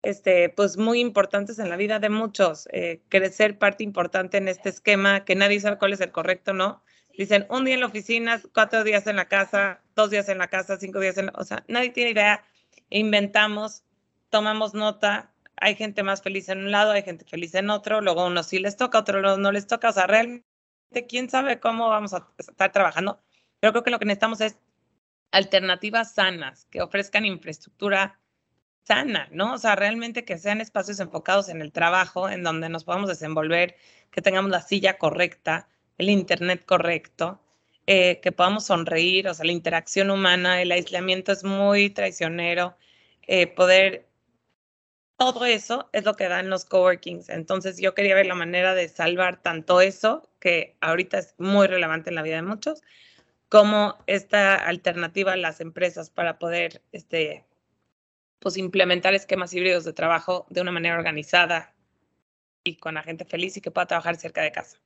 este, 0.02 0.48
pues, 0.50 0.76
muy 0.76 1.00
importantes 1.00 1.58
en 1.58 1.68
la 1.68 1.76
vida 1.76 1.98
de 1.98 2.08
muchos, 2.08 2.68
eh, 2.72 3.02
crecer 3.08 3.58
parte 3.58 3.84
importante 3.84 4.38
en 4.38 4.48
este 4.48 4.68
esquema 4.68 5.24
que 5.24 5.34
nadie 5.34 5.60
sabe 5.60 5.78
cuál 5.78 5.92
es 5.92 6.00
el 6.00 6.12
correcto, 6.12 6.52
¿no? 6.52 6.82
Dicen 7.16 7.46
un 7.48 7.64
día 7.64 7.74
en 7.74 7.80
la 7.80 7.86
oficina, 7.86 8.40
cuatro 8.54 8.84
días 8.84 9.06
en 9.06 9.16
la 9.16 9.26
casa, 9.26 9.82
dos 9.94 10.10
días 10.10 10.28
en 10.28 10.38
la 10.38 10.48
casa, 10.48 10.76
cinco 10.76 11.00
días 11.00 11.16
en 11.16 11.26
la... 11.26 11.32
O 11.36 11.44
sea, 11.44 11.64
nadie 11.66 11.90
tiene 11.90 12.10
idea 12.10 12.44
inventamos, 12.90 13.82
tomamos 14.30 14.74
nota, 14.74 15.32
hay 15.56 15.74
gente 15.74 16.02
más 16.02 16.22
feliz 16.22 16.48
en 16.48 16.58
un 16.58 16.70
lado, 16.70 16.92
hay 16.92 17.02
gente 17.02 17.24
feliz 17.24 17.54
en 17.54 17.70
otro, 17.70 18.00
luego 18.00 18.26
uno 18.26 18.42
sí 18.42 18.58
les 18.58 18.76
toca, 18.76 18.98
otro 18.98 19.36
no 19.36 19.52
les 19.52 19.66
toca, 19.66 19.88
o 19.88 19.92
sea, 19.92 20.06
realmente 20.06 20.44
quién 21.08 21.30
sabe 21.30 21.60
cómo 21.60 21.88
vamos 21.88 22.14
a 22.14 22.28
estar 22.38 22.72
trabajando, 22.72 23.20
pero 23.60 23.72
creo 23.72 23.82
que 23.84 23.90
lo 23.90 23.98
que 23.98 24.04
necesitamos 24.04 24.40
es 24.40 24.58
alternativas 25.32 26.14
sanas 26.14 26.66
que 26.66 26.82
ofrezcan 26.82 27.24
infraestructura 27.24 28.20
sana, 28.86 29.28
¿no? 29.32 29.54
O 29.54 29.58
sea, 29.58 29.76
realmente 29.76 30.24
que 30.24 30.38
sean 30.38 30.60
espacios 30.60 31.00
enfocados 31.00 31.48
en 31.48 31.60
el 31.60 31.72
trabajo, 31.72 32.30
en 32.30 32.42
donde 32.44 32.68
nos 32.68 32.84
podamos 32.84 33.08
desenvolver, 33.08 33.76
que 34.10 34.22
tengamos 34.22 34.50
la 34.50 34.62
silla 34.62 34.98
correcta, 34.98 35.68
el 35.98 36.10
internet 36.10 36.64
correcto, 36.66 37.40
eh, 37.86 38.20
que 38.20 38.32
podamos 38.32 38.66
sonreír, 38.66 39.28
o 39.28 39.34
sea, 39.34 39.46
la 39.46 39.52
interacción 39.52 40.10
humana, 40.10 40.62
el 40.62 40.72
aislamiento 40.72 41.32
es 41.32 41.44
muy 41.44 41.90
traicionero, 41.90 42.76
eh, 43.26 43.46
poder, 43.48 44.08
todo 45.18 45.46
eso 45.46 45.88
es 45.92 46.04
lo 46.04 46.14
que 46.14 46.28
dan 46.28 46.50
los 46.50 46.64
coworkings. 46.64 47.28
Entonces 47.28 47.78
yo 47.78 47.94
quería 47.94 48.14
ver 48.14 48.26
la 48.26 48.34
manera 48.34 48.74
de 48.74 48.88
salvar 48.88 49.42
tanto 49.42 49.80
eso, 49.80 50.28
que 50.40 50.76
ahorita 50.80 51.18
es 51.18 51.34
muy 51.38 51.66
relevante 51.66 52.10
en 52.10 52.16
la 52.16 52.22
vida 52.22 52.36
de 52.36 52.42
muchos, 52.42 52.82
como 53.48 53.96
esta 54.06 54.56
alternativa 54.56 55.32
a 55.32 55.36
las 55.36 55.60
empresas 55.60 56.10
para 56.10 56.38
poder, 56.38 56.82
este, 56.92 57.45
pues 58.38 58.56
implementar 58.56 59.14
esquemas 59.14 59.52
híbridos 59.54 59.84
de 59.84 59.92
trabajo 59.92 60.46
de 60.50 60.60
una 60.60 60.72
manera 60.72 60.96
organizada 60.96 61.74
y 62.64 62.76
con 62.76 62.94
la 62.94 63.02
gente 63.02 63.24
feliz 63.24 63.56
y 63.56 63.60
que 63.60 63.70
pueda 63.70 63.86
trabajar 63.86 64.16
cerca 64.16 64.42
de 64.42 64.52
casa. 64.52 64.78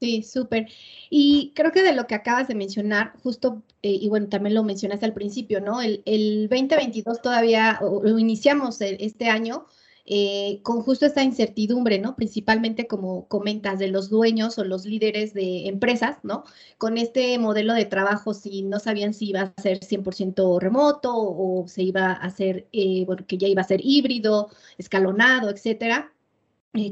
Sí, 0.00 0.22
súper. 0.22 0.66
Y 1.10 1.52
creo 1.54 1.72
que 1.72 1.82
de 1.82 1.92
lo 1.92 2.06
que 2.06 2.14
acabas 2.14 2.48
de 2.48 2.54
mencionar, 2.54 3.12
justo, 3.22 3.62
eh, 3.82 3.98
y 4.00 4.08
bueno, 4.08 4.28
también 4.28 4.54
lo 4.54 4.64
mencionaste 4.64 5.04
al 5.04 5.12
principio, 5.12 5.60
¿no? 5.60 5.82
El, 5.82 6.02
el 6.06 6.48
2022 6.48 7.20
todavía, 7.20 7.78
o, 7.82 8.06
iniciamos 8.18 8.80
este 8.80 9.28
año 9.28 9.66
eh, 10.12 10.60
con 10.62 10.82
justo 10.82 11.06
esta 11.06 11.22
incertidumbre, 11.22 12.00
¿no? 12.00 12.16
Principalmente, 12.16 12.88
como 12.88 13.28
comentas, 13.28 13.78
de 13.78 13.86
los 13.86 14.10
dueños 14.10 14.58
o 14.58 14.64
los 14.64 14.84
líderes 14.84 15.34
de 15.34 15.68
empresas, 15.68 16.18
¿no? 16.24 16.42
Con 16.78 16.98
este 16.98 17.38
modelo 17.38 17.74
de 17.74 17.84
trabajo, 17.84 18.34
si 18.34 18.62
no 18.62 18.80
sabían 18.80 19.14
si 19.14 19.28
iba 19.28 19.52
a 19.56 19.62
ser 19.62 19.78
100% 19.80 20.58
remoto 20.58 21.12
o 21.14 21.68
se 21.68 21.84
iba 21.84 22.06
a 22.06 22.14
hacer, 22.14 22.66
eh, 22.72 23.04
bueno, 23.06 23.24
que 23.26 23.38
ya 23.38 23.46
iba 23.46 23.62
a 23.62 23.64
ser 23.64 23.80
híbrido, 23.84 24.50
escalonado, 24.78 25.48
etcétera, 25.48 26.12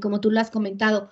como 0.00 0.20
tú 0.20 0.30
lo 0.30 0.40
has 0.40 0.50
comentado. 0.50 1.10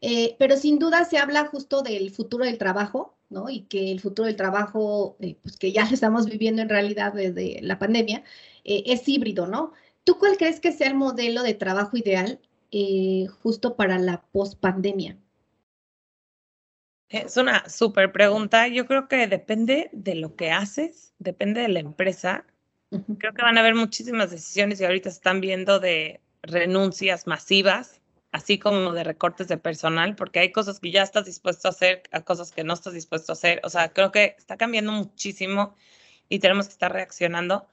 Eh, 0.00 0.36
pero 0.38 0.56
sin 0.56 0.78
duda 0.78 1.04
se 1.04 1.18
habla 1.18 1.46
justo 1.46 1.82
del 1.82 2.10
futuro 2.10 2.44
del 2.44 2.58
trabajo, 2.58 3.16
¿no? 3.30 3.48
Y 3.50 3.62
que 3.62 3.90
el 3.92 4.00
futuro 4.00 4.26
del 4.26 4.36
trabajo, 4.36 5.16
eh, 5.20 5.36
pues 5.42 5.56
que 5.58 5.72
ya 5.72 5.84
lo 5.84 5.90
estamos 5.94 6.26
viviendo 6.26 6.62
en 6.62 6.68
realidad 6.68 7.12
desde 7.14 7.60
la 7.62 7.78
pandemia, 7.78 8.22
eh, 8.64 8.84
es 8.86 9.08
híbrido, 9.08 9.46
¿no? 9.46 9.72
¿Tú 10.06 10.18
cuál 10.20 10.36
crees 10.36 10.60
que 10.60 10.70
sea 10.70 10.86
el 10.86 10.94
modelo 10.94 11.42
de 11.42 11.54
trabajo 11.54 11.96
ideal 11.96 12.40
justo 13.42 13.74
para 13.74 13.98
la 13.98 14.22
post-pandemia? 14.30 15.18
Es 17.08 17.36
una 17.36 17.68
súper 17.68 18.12
pregunta. 18.12 18.68
Yo 18.68 18.86
creo 18.86 19.08
que 19.08 19.26
depende 19.26 19.90
de 19.92 20.14
lo 20.14 20.36
que 20.36 20.52
haces, 20.52 21.12
depende 21.18 21.62
de 21.62 21.68
la 21.68 21.80
empresa. 21.80 22.46
Creo 23.18 23.34
que 23.34 23.42
van 23.42 23.58
a 23.58 23.60
haber 23.62 23.74
muchísimas 23.74 24.30
decisiones 24.30 24.80
y 24.80 24.84
ahorita 24.84 25.08
están 25.08 25.40
viendo 25.40 25.80
de 25.80 26.20
renuncias 26.42 27.26
masivas 27.26 28.00
así 28.30 28.58
como 28.58 28.92
de 28.92 29.02
recortes 29.02 29.48
de 29.48 29.56
personal, 29.56 30.14
porque 30.14 30.40
hay 30.40 30.52
cosas 30.52 30.78
que 30.78 30.90
ya 30.90 31.02
estás 31.02 31.24
dispuesto 31.24 31.66
a 31.66 31.70
hacer, 31.70 32.02
a 32.12 32.20
cosas 32.20 32.52
que 32.52 32.64
no 32.64 32.74
estás 32.74 32.92
dispuesto 32.92 33.32
a 33.32 33.34
hacer. 33.34 33.60
O 33.64 33.70
sea, 33.70 33.88
creo 33.88 34.12
que 34.12 34.36
está 34.38 34.56
cambiando 34.56 34.92
muchísimo 34.92 35.74
y 36.28 36.38
tenemos 36.38 36.66
que 36.66 36.72
estar 36.72 36.92
reaccionando. 36.92 37.66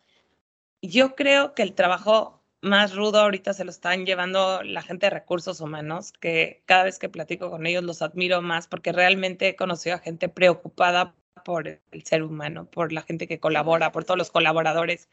Yo 0.86 1.16
creo 1.16 1.56
que 1.56 1.64
el 1.64 1.76
trabajo 1.76 2.44
más 2.62 2.94
rudo 2.94 3.22
ahorita 3.22 3.54
se 3.54 3.64
lo 3.64 3.72
están 3.72 4.06
llevando 4.06 4.62
la 4.64 4.82
gente 4.82 5.06
de 5.06 5.12
recursos 5.12 5.62
humanos, 5.62 6.12
que 6.12 6.62
cada 6.66 6.84
vez 6.84 7.00
que 7.00 7.08
platico 7.08 7.50
con 7.50 7.66
ellos 7.66 7.86
los 7.86 8.02
admiro 8.02 8.42
más 8.42 8.68
porque 8.68 8.92
realmente 8.92 9.48
he 9.48 9.56
conocido 9.56 9.96
a 9.96 10.00
gente 10.00 10.28
preocupada 10.28 11.16
por 11.46 11.70
el 11.70 12.04
ser 12.04 12.22
humano, 12.22 12.70
por 12.70 12.92
la 12.92 13.02
gente 13.02 13.28
que 13.28 13.40
colabora, 13.40 13.94
por 13.94 14.04
todos 14.04 14.18
los 14.18 14.30
colaboradores 14.30 15.10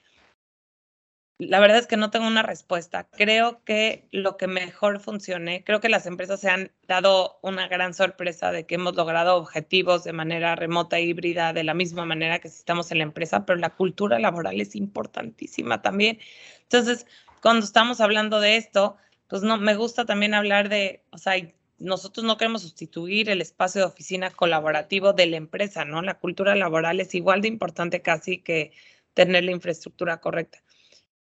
la 1.41 1.59
verdad 1.59 1.79
es 1.79 1.87
que 1.87 1.97
no 1.97 2.11
tengo 2.11 2.27
una 2.27 2.43
respuesta. 2.43 3.09
Creo 3.11 3.65
que 3.65 4.07
lo 4.13 4.37
que 4.37 4.47
mejor 4.47 5.01
funcione, 5.01 5.65
creo 5.65 5.81
que 5.81 5.89
las 5.89 6.05
empresas 6.05 6.41
se 6.41 6.51
han 6.51 6.71
dado 6.87 7.39
una 7.43 7.67
gran 7.67 7.95
sorpresa 7.95 8.53
de 8.53 8.67
que 8.67 8.75
hemos 8.75 8.95
logrado 8.95 9.37
objetivos 9.37 10.05
de 10.05 10.13
manera 10.13 10.55
remota 10.55 10.99
e 10.99 11.05
híbrida 11.05 11.55
de 11.55 11.65
la 11.65 11.73
misma 11.73 12.05
manera 12.05 12.41
que 12.41 12.51
si 12.51 12.59
estamos 12.59 12.93
en 12.93 12.99
la 12.99 13.05
empresa, 13.05 13.47
pero 13.47 13.59
la 13.59 13.71
cultura 13.71 14.19
laboral 14.19 14.61
es 14.61 14.77
importantísima 14.77 15.81
también. 15.81 16.19
Entonces, 16.63 17.07
cuando 17.41 17.65
estamos 17.65 18.03
hablando 18.03 18.41
de 18.41 18.57
esto, 18.57 18.97
pues 19.29 19.43
no, 19.43 19.57
me 19.57 19.75
gusta 19.77 20.05
también 20.05 20.35
hablar 20.35 20.69
de, 20.69 21.05
o 21.11 21.17
sea, 21.17 21.35
nosotros 21.79 22.25
no 22.27 22.37
queremos 22.37 22.61
sustituir 22.63 23.31
el 23.31 23.41
espacio 23.41 23.81
de 23.81 23.87
oficina 23.87 24.31
colaborativo 24.31 25.15
de 25.15 25.27
la 25.27 25.37
empresa, 25.39 25.87
¿no? 25.87 26.03
La 26.03 26.19
cultura 26.19 26.55
laboral 26.55 27.01
es 27.01 27.15
igual 27.15 27.41
de 27.41 27.49
importante 27.49 28.03
casi 28.03 28.39
que 28.43 28.73
tener 29.15 29.45
la 29.45 29.53
infraestructura 29.53 30.21
correcta. 30.21 30.63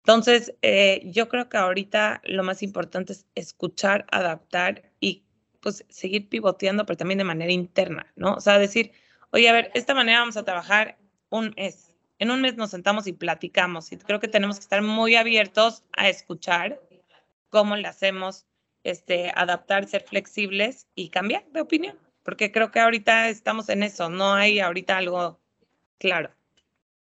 Entonces, 0.05 0.55
eh, 0.63 1.01
yo 1.05 1.29
creo 1.29 1.49
que 1.49 1.57
ahorita 1.57 2.23
lo 2.25 2.43
más 2.43 2.63
importante 2.63 3.13
es 3.13 3.27
escuchar, 3.37 4.05
adaptar 4.11 4.91
y 4.99 5.23
pues 5.61 5.85
seguir 5.89 6.29
pivoteando, 6.29 6.85
pero 6.85 6.97
también 6.97 7.19
de 7.19 7.25
manera 7.25 7.53
interna, 7.53 8.13
¿no? 8.17 8.35
O 8.35 8.41
sea, 8.41 8.59
decir, 8.59 8.93
oye, 9.31 9.49
a 9.49 9.53
ver, 9.53 9.71
esta 9.75 9.95
manera 9.95 10.19
vamos 10.19 10.37
a 10.37 10.45
trabajar 10.45 10.99
un 11.31 11.55
mes. 11.57 11.95
En 12.19 12.33
un 12.33 12.41
mes 12.41 12.57
nos 12.57 12.71
sentamos 12.71 13.07
y 13.07 13.13
platicamos 13.13 13.93
y 13.93 13.97
creo 13.97 14.19
que 14.19 14.29
tenemos 14.29 14.57
que 14.57 14.63
estar 14.63 14.83
muy 14.83 15.15
abiertos 15.15 15.85
a 15.93 16.09
escuchar 16.09 16.81
cómo 17.49 17.77
le 17.77 17.87
hacemos, 17.87 18.47
este, 18.83 19.31
adaptar, 19.37 19.87
ser 19.87 20.03
flexibles 20.03 20.89
y 20.97 21.11
cambiar 21.11 21.45
de 21.53 21.61
opinión, 21.61 21.97
porque 22.25 22.51
creo 22.51 22.73
que 22.73 22.81
ahorita 22.81 23.29
estamos 23.29 23.69
en 23.69 23.85
eso, 23.85 24.09
no 24.11 24.35
hay 24.35 24.59
ahorita 24.59 24.97
algo 24.97 25.41
claro. 25.99 26.31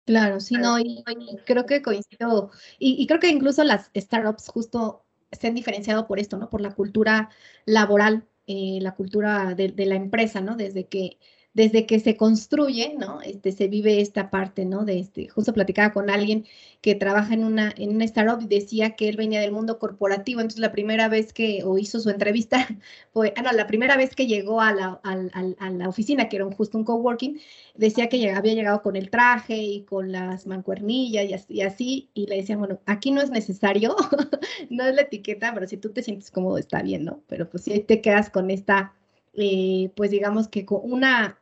Claro, 0.04 0.40
sí, 0.40 0.56
no, 0.56 0.80
y, 0.80 1.04
creo 1.46 1.64
que 1.64 1.80
coincido, 1.80 2.50
y, 2.78 3.06
creo 3.06 3.20
que 3.20 3.28
incluso 3.28 3.62
las 3.62 3.90
startups 3.94 4.48
justo 4.48 5.04
se 5.30 5.46
han 5.46 5.54
diferenciado 5.54 6.08
por 6.08 6.18
esto, 6.18 6.36
¿no? 6.36 6.50
Por 6.50 6.60
la 6.60 6.74
cultura 6.74 7.30
laboral, 7.66 8.26
eh, 8.46 8.78
la 8.80 8.94
cultura 8.96 9.54
de, 9.54 9.68
de, 9.68 9.86
la 9.86 9.94
empresa, 9.94 10.40
¿no? 10.40 10.56
Desde 10.56 10.88
que 10.88 11.18
desde 11.54 11.86
que 11.86 12.00
se 12.00 12.16
construye, 12.16 12.94
¿no? 12.98 13.20
Este, 13.20 13.52
se 13.52 13.68
vive 13.68 14.00
esta 14.00 14.30
parte, 14.30 14.64
¿no? 14.64 14.84
De 14.84 14.98
este, 14.98 15.28
justo 15.28 15.52
platicaba 15.52 15.92
con 15.92 16.08
alguien 16.08 16.46
que 16.80 16.94
trabaja 16.94 17.34
en 17.34 17.44
una, 17.44 17.72
en 17.76 17.90
una 17.94 18.04
startup 18.04 18.42
y 18.42 18.46
decía 18.46 18.96
que 18.96 19.08
él 19.08 19.16
venía 19.16 19.40
del 19.40 19.52
mundo 19.52 19.78
corporativo, 19.78 20.40
entonces 20.40 20.60
la 20.60 20.72
primera 20.72 21.08
vez 21.08 21.32
que, 21.32 21.62
o 21.64 21.78
hizo 21.78 22.00
su 22.00 22.10
entrevista, 22.10 22.66
fue, 23.12 23.34
ah, 23.36 23.42
no, 23.42 23.52
la 23.52 23.66
primera 23.66 23.96
vez 23.96 24.16
que 24.16 24.26
llegó 24.26 24.60
a 24.60 24.72
la, 24.72 25.00
a, 25.04 25.70
la 25.70 25.88
oficina, 25.88 26.28
que 26.28 26.36
era 26.36 26.46
justo 26.52 26.78
un 26.78 26.84
coworking, 26.84 27.38
decía 27.74 28.08
que 28.08 28.30
había 28.30 28.54
llegado 28.54 28.82
con 28.82 28.96
el 28.96 29.10
traje 29.10 29.56
y 29.56 29.84
con 29.84 30.10
las 30.10 30.46
mancuernillas 30.46 31.26
y 31.26 31.34
así, 31.34 31.54
y 31.54 31.60
así, 31.60 32.10
y 32.14 32.26
le 32.26 32.36
decían, 32.36 32.58
bueno, 32.60 32.80
aquí 32.86 33.10
no 33.10 33.20
es 33.20 33.30
necesario, 33.30 33.94
no 34.70 34.84
es 34.84 34.94
la 34.94 35.02
etiqueta, 35.02 35.52
pero 35.54 35.66
si 35.66 35.76
tú 35.76 35.90
te 35.90 36.02
sientes 36.02 36.30
cómodo 36.30 36.58
está 36.58 36.82
bien, 36.82 37.04
¿no? 37.04 37.22
Pero 37.28 37.48
pues 37.48 37.64
si 37.64 37.78
te 37.80 38.00
quedas 38.00 38.30
con 38.30 38.50
esta, 38.50 38.94
eh, 39.34 39.90
pues 39.96 40.10
digamos 40.10 40.48
que 40.48 40.66
con 40.66 40.80
una 40.82 41.38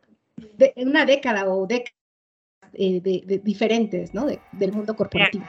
de, 0.56 0.72
una 0.76 1.04
década 1.04 1.48
o 1.48 1.66
décadas 1.66 1.94
eh, 2.72 3.00
de, 3.00 3.40
diferentes 3.42 4.14
¿no? 4.14 4.26
del 4.52 4.72
mundo 4.72 4.94
corporativo. 4.94 5.44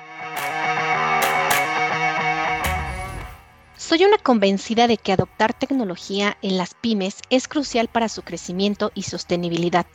Soy 3.91 4.05
una 4.05 4.17
convencida 4.17 4.88
de 4.88 4.95
que 4.95 5.12
adoptar 5.12 5.53
tecnología 5.53 6.38
en 6.41 6.55
las 6.55 6.75
pymes 6.75 7.17
es 7.29 7.50
crucial 7.50 7.89
para 7.89 8.07
su 8.07 8.21
crecimiento 8.21 8.91
y 8.95 9.03
sostenibilidad, 9.03 9.86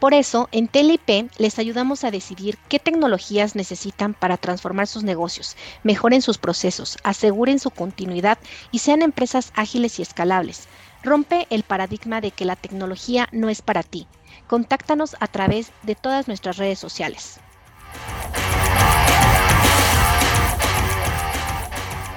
Por 0.00 0.14
eso, 0.14 0.48
en 0.50 0.66
TLP 0.66 1.30
les 1.38 1.58
ayudamos 1.60 2.02
a 2.02 2.10
decidir 2.10 2.58
qué 2.68 2.78
tecnologías 2.80 3.54
necesitan 3.54 4.14
para 4.14 4.36
transformar 4.36 4.88
sus 4.88 5.04
negocios, 5.04 5.56
mejoren 5.84 6.22
sus 6.22 6.38
procesos, 6.38 6.98
aseguren 7.04 7.60
su 7.60 7.70
continuidad 7.70 8.38
y 8.72 8.80
sean 8.80 9.02
empresas 9.02 9.52
ágiles 9.54 10.00
y 10.00 10.02
escalables. 10.02 10.66
Rompe 11.04 11.46
el 11.50 11.62
paradigma 11.62 12.20
de 12.20 12.32
que 12.32 12.46
la 12.46 12.56
tecnología 12.56 13.28
no 13.30 13.48
es 13.48 13.62
para 13.62 13.84
ti. 13.84 14.08
Contáctanos 14.46 15.16
a 15.18 15.26
través 15.26 15.72
de 15.82 15.96
todas 15.96 16.28
nuestras 16.28 16.56
redes 16.56 16.78
sociales. 16.78 17.40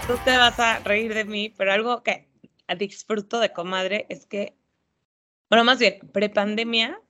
Tú 0.07 0.17
te 0.24 0.38
vas 0.38 0.59
a 0.59 0.79
reír 0.79 1.13
de 1.13 1.25
mí, 1.25 1.53
pero 1.57 1.74
algo 1.74 2.03
que 2.03 2.27
disfruto 2.77 3.39
de 3.39 3.51
comadre 3.51 4.05
es 4.09 4.25
que, 4.25 4.55
bueno, 5.50 5.63
más 5.63 5.79
bien, 5.79 6.00
prepandemia, 6.12 7.01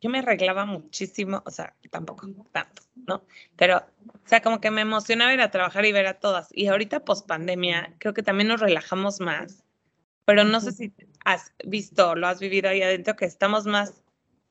yo 0.00 0.10
me 0.10 0.18
arreglaba 0.18 0.66
muchísimo, 0.66 1.42
o 1.46 1.50
sea, 1.50 1.74
tampoco 1.90 2.26
tanto, 2.52 2.82
¿no? 2.94 3.24
Pero, 3.56 3.78
o 3.78 4.28
sea, 4.28 4.42
como 4.42 4.60
que 4.60 4.70
me 4.70 4.82
emocionaba 4.82 5.32
ir 5.32 5.40
a 5.40 5.50
trabajar 5.50 5.84
y 5.86 5.92
ver 5.92 6.06
a 6.06 6.20
todas. 6.20 6.48
Y 6.52 6.66
ahorita, 6.66 7.04
post 7.04 7.26
pandemia, 7.26 7.94
creo 7.98 8.12
que 8.12 8.22
también 8.22 8.48
nos 8.48 8.60
relajamos 8.60 9.20
más. 9.20 9.64
Pero 10.26 10.44
no 10.44 10.60
sé 10.60 10.72
si 10.72 10.92
has 11.24 11.52
visto, 11.64 12.14
lo 12.14 12.26
has 12.26 12.40
vivido 12.40 12.68
ahí 12.68 12.82
adentro, 12.82 13.16
que 13.16 13.24
estamos 13.24 13.66
más 13.66 14.03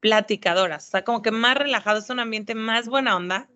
platicadoras, 0.04 0.86
o 0.90 0.92
sea, 0.92 1.06
como 1.06 1.22
que 1.22 1.32
más 1.32 1.56
relajado, 1.56 2.00
es 2.00 2.10
un 2.10 2.20
ambiente 2.20 2.56
más 2.56 2.90
buena 2.90 3.16
onda, 3.16 3.48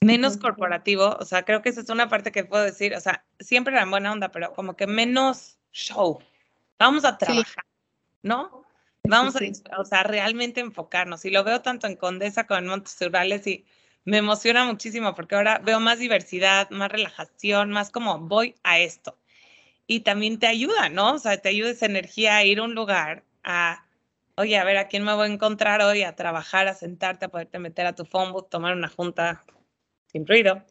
menos 0.00 0.36
corporativo, 0.36 1.16
o 1.20 1.24
sea, 1.24 1.44
creo 1.44 1.62
que 1.62 1.68
esa 1.68 1.82
es 1.82 1.88
una 1.88 2.08
parte 2.08 2.32
que 2.32 2.42
puedo 2.42 2.64
decir, 2.64 2.96
o 2.96 3.00
sea, 3.00 3.24
siempre 3.38 3.74
era 3.74 3.84
buena 3.84 4.10
onda, 4.10 4.32
pero 4.32 4.52
como 4.54 4.74
que 4.74 4.88
menos 4.88 5.56
show. 5.70 6.18
Vamos 6.80 7.04
a 7.04 7.16
trabajar, 7.16 7.64
¿no? 8.24 8.64
Vamos 9.04 9.36
a, 9.36 9.80
o 9.80 9.84
sea, 9.84 10.02
realmente 10.02 10.60
enfocarnos. 10.60 11.24
Y 11.24 11.30
lo 11.30 11.44
veo 11.44 11.62
tanto 11.62 11.86
en 11.86 11.94
Condesa 11.94 12.48
como 12.48 12.58
en 12.58 12.66
Montes 12.66 13.00
Urales 13.00 13.46
y 13.46 13.64
me 14.04 14.18
emociona 14.18 14.64
muchísimo 14.64 15.14
porque 15.14 15.36
ahora 15.36 15.60
veo 15.60 15.78
más 15.78 16.00
diversidad, 16.00 16.68
más 16.70 16.90
relajación, 16.90 17.70
más 17.70 17.90
como 17.90 18.18
voy 18.18 18.56
a 18.64 18.80
esto. 18.80 19.16
Y 19.86 20.00
también 20.00 20.40
te 20.40 20.48
ayuda, 20.48 20.88
¿no? 20.88 21.14
O 21.14 21.18
sea, 21.20 21.40
te 21.40 21.50
ayuda 21.50 21.70
esa 21.70 21.86
energía 21.86 22.36
a 22.36 22.44
ir 22.44 22.58
a 22.58 22.64
un 22.64 22.74
lugar, 22.74 23.22
a, 23.44 23.84
oye, 24.38 24.56
a 24.56 24.64
ver, 24.64 24.76
¿a 24.78 24.88
quién 24.88 25.04
me 25.04 25.14
voy 25.14 25.28
a 25.28 25.32
encontrar 25.32 25.82
hoy? 25.82 26.02
A 26.02 26.16
trabajar, 26.16 26.68
a 26.68 26.74
sentarte, 26.74 27.26
a 27.26 27.28
poderte 27.28 27.58
meter 27.58 27.86
a 27.86 27.94
tu 27.94 28.04
phone 28.04 28.32
booth, 28.32 28.48
tomar 28.48 28.74
una 28.74 28.88
junta 28.88 29.44
sin 30.06 30.26
ruido. 30.26 30.64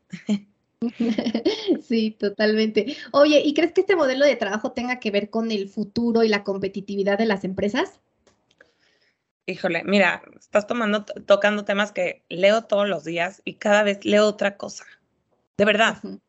Sí, 1.81 2.11
totalmente. 2.11 2.95
Oye, 3.11 3.41
¿y 3.43 3.55
crees 3.55 3.73
que 3.73 3.81
este 3.81 3.95
modelo 3.95 4.25
de 4.25 4.35
trabajo 4.35 4.73
tenga 4.73 4.99
que 4.99 5.09
ver 5.09 5.31
con 5.31 5.51
el 5.51 5.69
futuro 5.69 6.23
y 6.23 6.29
la 6.29 6.43
competitividad 6.43 7.17
de 7.17 7.25
las 7.25 7.43
empresas? 7.43 7.99
Híjole, 9.47 9.83
mira, 9.85 10.21
estás 10.39 10.67
tomando, 10.67 11.03
tocando 11.03 11.65
temas 11.65 11.91
que 11.91 12.23
leo 12.29 12.65
todos 12.65 12.87
los 12.87 13.05
días 13.05 13.41
y 13.43 13.55
cada 13.55 13.81
vez 13.81 14.05
leo 14.05 14.27
otra 14.27 14.55
cosa. 14.55 14.85
De 15.57 15.65
verdad. 15.65 15.97
O 16.03 16.19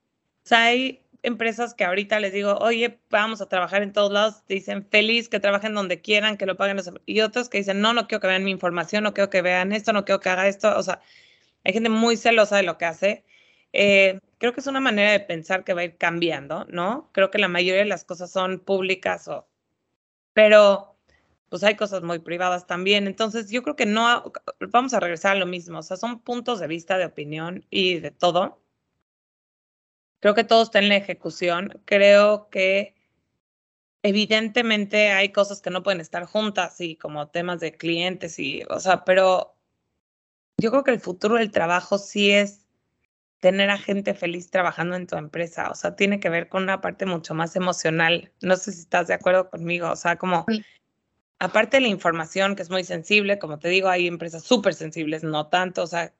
sea, 0.44 0.64
hay 0.64 1.02
empresas 1.22 1.74
que 1.74 1.84
ahorita 1.84 2.20
les 2.20 2.32
digo, 2.32 2.56
oye, 2.58 2.98
vamos 3.10 3.40
a 3.40 3.48
trabajar 3.48 3.82
en 3.82 3.92
todos 3.92 4.12
lados, 4.12 4.42
dicen 4.48 4.86
feliz, 4.86 5.28
que 5.28 5.40
trabajen 5.40 5.74
donde 5.74 6.00
quieran, 6.00 6.36
que 6.36 6.46
lo 6.46 6.56
paguen. 6.56 6.78
Y 7.06 7.20
otros 7.20 7.48
que 7.48 7.58
dicen, 7.58 7.80
no, 7.80 7.92
no 7.92 8.06
quiero 8.08 8.20
que 8.20 8.28
vean 8.28 8.44
mi 8.44 8.50
información, 8.50 9.04
no 9.04 9.14
quiero 9.14 9.30
que 9.30 9.42
vean 9.42 9.72
esto, 9.72 9.92
no 9.92 10.04
quiero 10.04 10.20
que 10.20 10.28
haga 10.30 10.48
esto. 10.48 10.76
O 10.76 10.82
sea, 10.82 11.00
hay 11.64 11.72
gente 11.72 11.90
muy 11.90 12.16
celosa 12.16 12.56
de 12.56 12.62
lo 12.62 12.78
que 12.78 12.84
hace. 12.86 13.24
Eh, 13.72 14.20
creo 14.38 14.52
que 14.52 14.60
es 14.60 14.66
una 14.66 14.80
manera 14.80 15.12
de 15.12 15.20
pensar 15.20 15.64
que 15.64 15.74
va 15.74 15.82
a 15.82 15.84
ir 15.84 15.96
cambiando, 15.98 16.66
¿no? 16.70 17.10
Creo 17.12 17.30
que 17.30 17.38
la 17.38 17.48
mayoría 17.48 17.80
de 17.82 17.88
las 17.88 18.04
cosas 18.04 18.30
son 18.30 18.60
públicas 18.60 19.28
o... 19.28 19.48
Pero 20.32 20.98
pues 21.48 21.64
hay 21.64 21.76
cosas 21.76 22.02
muy 22.02 22.18
privadas 22.18 22.66
también. 22.66 23.06
Entonces, 23.06 23.50
yo 23.50 23.62
creo 23.62 23.76
que 23.76 23.86
no, 23.86 24.32
vamos 24.70 24.94
a 24.94 25.00
regresar 25.00 25.36
a 25.36 25.38
lo 25.38 25.46
mismo, 25.46 25.78
o 25.78 25.82
sea, 25.82 25.96
son 25.96 26.20
puntos 26.20 26.60
de 26.60 26.66
vista, 26.66 26.98
de 26.98 27.06
opinión 27.06 27.64
y 27.70 28.00
de 28.00 28.10
todo. 28.10 28.60
Creo 30.20 30.34
que 30.34 30.44
todo 30.44 30.62
está 30.62 30.78
en 30.78 30.88
la 30.88 30.96
ejecución. 30.96 31.80
Creo 31.84 32.48
que 32.50 32.94
evidentemente 34.02 35.10
hay 35.10 35.30
cosas 35.30 35.60
que 35.60 35.70
no 35.70 35.82
pueden 35.82 36.00
estar 36.00 36.24
juntas 36.24 36.80
y 36.80 36.96
como 36.96 37.28
temas 37.28 37.60
de 37.60 37.76
clientes 37.76 38.38
y, 38.38 38.62
o 38.70 38.80
sea, 38.80 39.04
pero 39.04 39.56
yo 40.58 40.70
creo 40.70 40.84
que 40.84 40.92
el 40.92 41.00
futuro 41.00 41.36
del 41.36 41.50
trabajo 41.50 41.98
sí 41.98 42.30
es 42.30 42.66
tener 43.40 43.70
a 43.70 43.78
gente 43.78 44.14
feliz 44.14 44.50
trabajando 44.50 44.96
en 44.96 45.06
tu 45.06 45.16
empresa, 45.16 45.70
o 45.70 45.74
sea, 45.74 45.94
tiene 45.94 46.18
que 46.18 46.28
ver 46.28 46.48
con 46.48 46.64
una 46.64 46.80
parte 46.80 47.06
mucho 47.06 47.34
más 47.34 47.54
emocional. 47.54 48.32
No 48.40 48.56
sé 48.56 48.72
si 48.72 48.80
estás 48.80 49.06
de 49.06 49.14
acuerdo 49.14 49.48
conmigo, 49.50 49.90
o 49.90 49.96
sea, 49.96 50.16
como 50.16 50.44
aparte 51.38 51.76
de 51.76 51.82
la 51.82 51.88
información 51.88 52.56
que 52.56 52.62
es 52.62 52.70
muy 52.70 52.82
sensible, 52.84 53.38
como 53.38 53.58
te 53.58 53.68
digo, 53.68 53.88
hay 53.88 54.08
empresas 54.08 54.42
súper 54.42 54.74
sensibles, 54.74 55.22
no 55.22 55.46
tanto, 55.48 55.82
o 55.82 55.86
sea, 55.86 56.12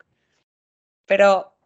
pero 1.06 1.58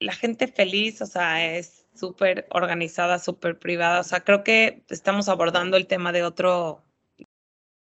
la 0.00 0.12
gente 0.12 0.48
feliz, 0.48 1.00
o 1.02 1.06
sea, 1.06 1.56
es 1.56 1.86
súper 1.94 2.46
organizada, 2.50 3.18
súper 3.18 3.58
privada, 3.58 4.00
o 4.00 4.04
sea, 4.04 4.20
creo 4.24 4.44
que 4.44 4.84
estamos 4.88 5.28
abordando 5.28 5.76
el 5.76 5.86
tema 5.86 6.12
de 6.12 6.24
otro, 6.24 6.82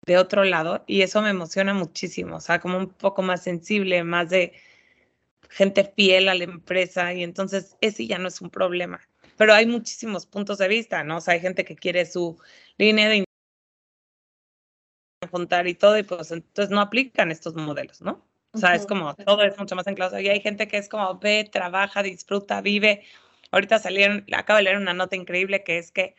de 0.06 0.18
otro 0.18 0.44
lado 0.44 0.84
y 0.88 1.02
eso 1.02 1.22
me 1.22 1.30
emociona 1.30 1.74
muchísimo, 1.74 2.38
o 2.38 2.40
sea, 2.42 2.60
como 2.60 2.78
un 2.78 2.90
poco 2.90 3.22
más 3.22 3.44
sensible, 3.44 4.04
más 4.04 4.30
de 4.30 4.54
gente 5.50 5.84
fiel 5.96 6.30
a 6.30 6.36
la 6.36 6.44
empresa 6.46 7.14
y 7.14 7.24
entonces 7.24 7.78
ese 7.82 8.08
ya 8.08 8.18
no 8.20 8.28
es 8.28 8.42
un 8.42 8.50
problema. 8.50 9.02
Pero 9.38 9.54
hay 9.54 9.66
muchísimos 9.66 10.26
puntos 10.26 10.58
de 10.58 10.68
vista, 10.68 11.04
¿no? 11.04 11.18
O 11.18 11.22
sea, 11.22 11.36
hay 11.36 11.42
gente 11.42 11.64
que 11.66 11.76
quiere 11.76 12.06
su 12.06 12.40
línea 12.78 13.10
de 13.10 13.26
juntar 15.32 15.68
y 15.68 15.76
todo, 15.76 15.98
y 15.98 16.04
pues 16.04 16.32
entonces 16.32 16.72
no 16.72 16.82
aplican 16.82 17.32
estos 17.32 17.56
modelos, 17.56 18.02
¿no? 18.02 18.27
O 18.54 18.58
sea, 18.58 18.76
es 18.76 18.86
como 18.86 19.14
todo 19.16 19.44
es 19.44 19.58
mucho 19.58 19.76
más 19.76 19.88
enclaustrado. 19.88 20.24
Y 20.24 20.30
hay 20.30 20.42
gente 20.42 20.68
que 20.68 20.78
es 20.78 20.90
como 20.90 21.20
ve, 21.20 21.48
trabaja, 21.52 22.02
disfruta, 22.02 22.62
vive. 22.62 23.04
Ahorita 23.52 23.80
salieron, 23.80 24.26
acabo 24.34 24.58
de 24.58 24.64
leer 24.64 24.78
una 24.78 24.94
nota 24.94 25.16
increíble 25.16 25.64
que 25.64 25.78
es 25.78 25.92
que 25.92 26.16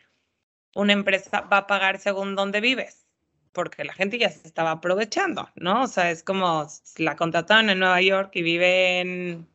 una 0.75 0.93
empresa 0.93 1.41
va 1.41 1.57
a 1.57 1.67
pagar 1.67 1.99
según 1.99 2.35
dónde 2.35 2.61
vives, 2.61 3.07
porque 3.51 3.83
la 3.83 3.93
gente 3.93 4.17
ya 4.17 4.29
se 4.29 4.47
estaba 4.47 4.71
aprovechando, 4.71 5.49
¿no? 5.55 5.83
O 5.83 5.87
sea, 5.87 6.11
es 6.11 6.23
como 6.23 6.67
la 6.97 7.15
contrataron 7.15 7.69
en 7.69 7.79
Nueva 7.79 8.01
York 8.01 8.31
y 8.35 8.43
vive 8.43 8.99
en 8.99 9.47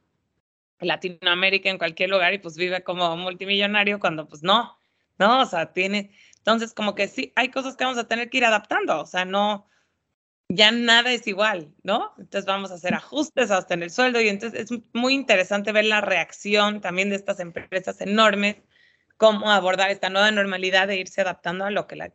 Latinoamérica, 0.80 1.70
en 1.70 1.78
cualquier 1.78 2.10
lugar, 2.10 2.34
y 2.34 2.38
pues 2.38 2.56
vive 2.56 2.82
como 2.82 3.16
multimillonario 3.16 4.00
cuando 4.00 4.26
pues 4.28 4.42
no, 4.42 4.76
¿no? 5.18 5.40
O 5.40 5.46
sea, 5.46 5.72
tiene, 5.72 6.10
entonces, 6.38 6.74
como 6.74 6.94
que 6.94 7.08
sí, 7.08 7.32
hay 7.36 7.50
cosas 7.50 7.76
que 7.76 7.84
vamos 7.84 7.98
a 7.98 8.08
tener 8.08 8.28
que 8.28 8.38
ir 8.38 8.44
adaptando, 8.44 9.00
o 9.00 9.06
sea, 9.06 9.24
no, 9.24 9.66
ya 10.54 10.70
nada 10.70 11.12
es 11.12 11.26
igual, 11.26 11.72
¿no? 11.82 12.12
Entonces 12.18 12.46
vamos 12.46 12.70
a 12.70 12.74
hacer 12.74 12.94
ajustes 12.94 13.50
hasta 13.50 13.74
en 13.74 13.82
el 13.82 13.90
sueldo 13.90 14.20
y 14.20 14.28
entonces 14.28 14.70
es 14.70 14.78
muy 14.92 15.14
interesante 15.14 15.72
ver 15.72 15.84
la 15.84 16.00
reacción 16.00 16.80
también 16.80 17.10
de 17.10 17.16
estas 17.16 17.40
empresas 17.40 18.00
enormes, 18.00 18.56
cómo 19.16 19.50
abordar 19.50 19.90
esta 19.90 20.10
nueva 20.10 20.30
normalidad 20.30 20.88
de 20.88 20.96
irse 20.96 21.20
adaptando 21.20 21.64
a 21.64 21.70
lo 21.70 21.86
que 21.86 21.96
la, 21.96 22.12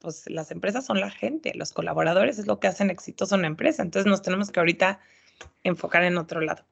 pues, 0.00 0.28
las 0.28 0.50
empresas 0.50 0.86
son 0.86 1.00
la 1.00 1.10
gente, 1.10 1.52
los 1.54 1.72
colaboradores 1.72 2.38
es 2.38 2.46
lo 2.46 2.60
que 2.60 2.68
hacen 2.68 2.90
exitoso 2.90 3.34
una 3.34 3.46
empresa, 3.46 3.82
entonces 3.82 4.08
nos 4.10 4.22
tenemos 4.22 4.50
que 4.50 4.60
ahorita 4.60 5.00
enfocar 5.62 6.04
en 6.04 6.18
otro 6.18 6.40
lado. 6.40 6.64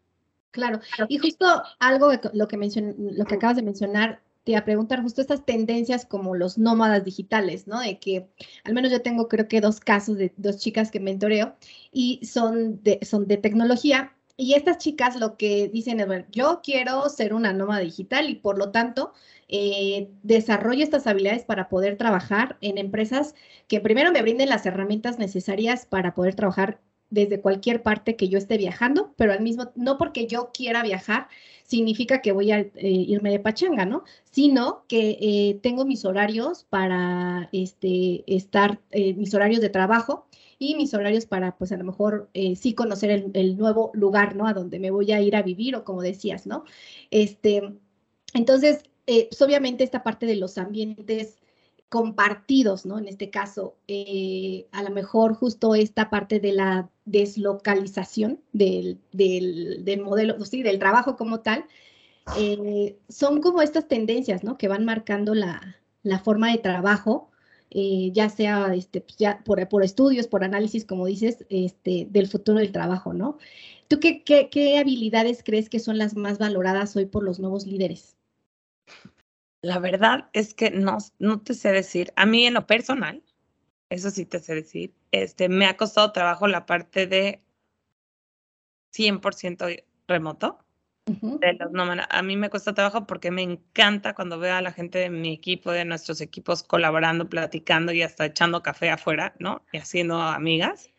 Claro, 0.51 0.81
y 1.09 1.19
justo 1.19 1.63
algo, 1.79 2.13
lo 2.35 2.47
que, 2.47 2.59
lo 2.59 3.25
que 3.25 3.35
acabas 3.35 3.57
de 3.57 3.63
mencionar, 3.63 4.22
te 4.45 4.53
iba 4.53 4.61
a 4.61 4.65
preguntar 4.65 5.03
justo 5.03 5.21
estas 5.21 5.45
tendencias 5.45 6.05
como 6.07 6.35
los 6.35 6.59
nómadas 6.59 7.05
digitales, 7.05 7.67
¿no? 7.67 7.81
De 7.81 7.99
que 7.99 8.29
al 8.65 8.75
menos 8.75 8.91
yo 8.91 9.03
tengo 9.03 9.29
creo 9.29 9.49
que 9.49 9.61
dos 9.61 9.81
casos 9.81 10.17
de 10.19 10.33
dos 10.37 10.59
chicas 10.59 10.91
que 10.91 11.01
mentoreo 11.01 11.57
y 11.93 12.25
son 12.27 12.83
de, 12.83 12.99
son 13.03 13.27
de 13.29 13.37
tecnología. 13.37 14.15
Y 14.37 14.55
estas 14.55 14.79
chicas 14.79 15.17
lo 15.17 15.37
que 15.37 15.69
dicen 15.69 16.01
es, 16.01 16.07
bueno, 16.07 16.25
yo 16.33 16.61
quiero 16.65 17.09
ser 17.09 17.35
una 17.35 17.53
nómada 17.53 17.81
digital 17.81 18.29
y 18.31 18.35
por 18.35 18.59
lo 18.59 18.71
tanto 18.71 19.13
eh, 19.49 20.11
desarrollo 20.23 20.83
estas 20.83 21.07
habilidades 21.07 21.45
para 21.45 21.69
poder 21.69 21.97
trabajar 21.97 22.57
en 22.61 22.79
empresas 22.79 23.35
que 23.69 23.81
primero 23.81 24.11
me 24.11 24.23
brinden 24.23 24.49
las 24.49 24.67
herramientas 24.67 25.19
necesarias 25.19 25.87
para 25.87 26.15
poder 26.15 26.35
trabajar 26.35 26.81
desde 27.13 27.41
cualquier 27.41 27.83
parte 27.83 28.17
que 28.17 28.29
yo 28.29 28.39
esté 28.39 28.57
viajando, 28.57 29.13
pero 29.17 29.33
al 29.33 29.43
mismo, 29.43 29.71
no 29.77 29.99
porque 29.99 30.27
yo 30.27 30.51
quiera 30.53 30.83
viajar, 30.83 31.29
significa 31.63 32.23
que 32.23 32.33
voy 32.33 32.51
a 32.53 32.61
eh, 32.61 32.73
irme 32.75 33.31
de 33.31 33.39
pachanga, 33.39 33.85
¿no? 33.85 34.05
Sino 34.31 34.85
que 34.89 35.19
eh, 35.21 35.61
tengo 35.63 35.85
mis 35.85 36.07
horarios 36.07 36.65
para 36.65 37.51
este, 37.53 38.25
estar, 38.27 38.81
eh, 38.91 39.13
mis 39.13 39.35
horarios 39.35 39.61
de 39.61 39.69
trabajo 39.69 40.27
y 40.59 40.75
mis 40.75 40.95
horarios 40.95 41.27
para, 41.27 41.57
pues 41.59 41.71
a 41.73 41.77
lo 41.77 41.85
mejor 41.85 42.31
sí 42.57 42.73
conocer 42.73 43.11
el, 43.11 43.31
el, 43.35 43.59
nuevo 43.59 43.91
lugar, 43.93 44.35
¿no? 44.35 44.47
A 44.47 44.55
donde 44.55 44.79
me 44.79 44.91
voy 44.91 45.13
a 45.13 45.21
ir 45.21 45.37
a 45.37 45.43
vivir 45.43 45.77
o 45.77 45.85
como 45.85 46.01
decías, 46.01 46.47
¿no? 46.47 46.65
Este, 47.11 47.75
entonces, 48.33 48.85
pues 49.05 49.43
obviamente 49.43 49.85
esta 49.85 50.03
parte 50.03 50.25
de 50.25 50.37
los 50.37 50.57
ambientes 50.57 51.42
compartidos, 51.93 52.87
¿no? 52.87 52.99
En 52.99 53.07
este 53.07 53.29
caso, 53.29 53.77
eh, 53.87 54.67
a 54.73 54.83
lo 54.83 54.89
mejor 54.89 55.35
justo 55.35 55.75
esta 55.75 56.09
parte 56.09 56.41
de 56.41 56.53
la 56.53 56.89
deslocalización 57.05 58.41
del, 58.55 58.99
del, 59.13 60.01
modelo, 60.03 60.43
sí, 60.47 60.63
del 60.63 60.79
trabajo 60.79 61.17
como 61.17 61.41
tal, 61.41 61.67
eh, 62.39 62.97
son 63.11 63.43
como 63.43 63.61
estas 63.61 63.89
tendencias, 63.89 64.43
¿no? 64.43 64.57
Que 64.57 64.69
van 64.69 64.87
marcando 64.87 65.35
la, 65.35 65.77
la 66.03 66.19
forma 66.19 66.51
de 66.51 66.59
trabajo 66.59 67.29
eh, 67.71 68.11
ya 68.15 68.31
sea 68.31 68.73
este, 68.75 69.03
pues, 69.03 69.17
ya 69.19 69.43
por, 69.45 69.69
por, 69.69 69.85
estudios, 69.85 70.27
por 70.29 70.45
análisis, 70.45 70.87
como 70.87 71.05
dices, 71.07 71.45
este, 71.51 72.07
del 72.11 72.27
futuro 72.29 72.59
del 72.59 72.73
trabajo, 72.73 73.13
¿no? 73.13 73.37
¿Tú 73.89 74.01
qué, 74.01 74.23
qué, 74.25 74.49
qué 74.51 74.79
habilidades 74.79 75.43
crees 75.45 75.69
que 75.69 75.79
son 75.79 75.99
las 75.99 76.17
más 76.17 76.39
valoradas 76.39 76.97
hoy 76.97 77.05
por 77.05 77.23
los 77.23 77.39
nuevos 77.39 77.67
líderes? 77.67 78.17
La 79.63 79.79
verdad 79.79 80.29
es 80.33 80.55
que 80.55 80.71
no, 80.71 80.99
no 81.19 81.41
te 81.41 81.55
sé 81.55 81.73
decir. 81.73 82.13
A 82.17 82.27
mí 82.27 82.47
en 82.47 82.55
lo 82.55 82.67
personal, 82.67 83.23
eso 83.91 84.11
sí 84.11 84.27
te 84.27 84.41
sé 84.41 84.57
decir, 84.57 84.93
este, 85.13 85.49
me 85.49 85.67
ha 85.67 85.77
costado 85.77 86.13
trabajo 86.13 86.49
la 86.49 86.67
parte 86.67 87.07
de 87.07 87.41
100% 88.93 89.85
remoto. 90.09 90.59
de 91.07 91.53
los 91.55 91.71
A 92.11 92.23
mí 92.23 92.37
me 92.37 92.51
cuesta 92.51 92.75
trabajo 92.75 93.07
porque 93.07 93.31
me 93.31 93.43
encanta 93.43 94.15
cuando 94.15 94.39
veo 94.39 94.55
a 94.55 94.63
la 94.63 94.73
gente 94.73 94.99
de 94.99 95.11
mi 95.11 95.33
equipo, 95.33 95.73
de 95.73 95.85
nuestros 95.85 96.21
equipos 96.21 96.63
colaborando, 96.63 97.29
platicando 97.29 97.93
y 97.93 98.03
hasta 98.03 98.27
echando 98.27 98.63
café 98.63 98.91
afuera, 98.91 99.35
¿no? 99.39 99.65
Y 99.73 99.79
haciendo 99.79 100.21
amigas. 100.21 100.91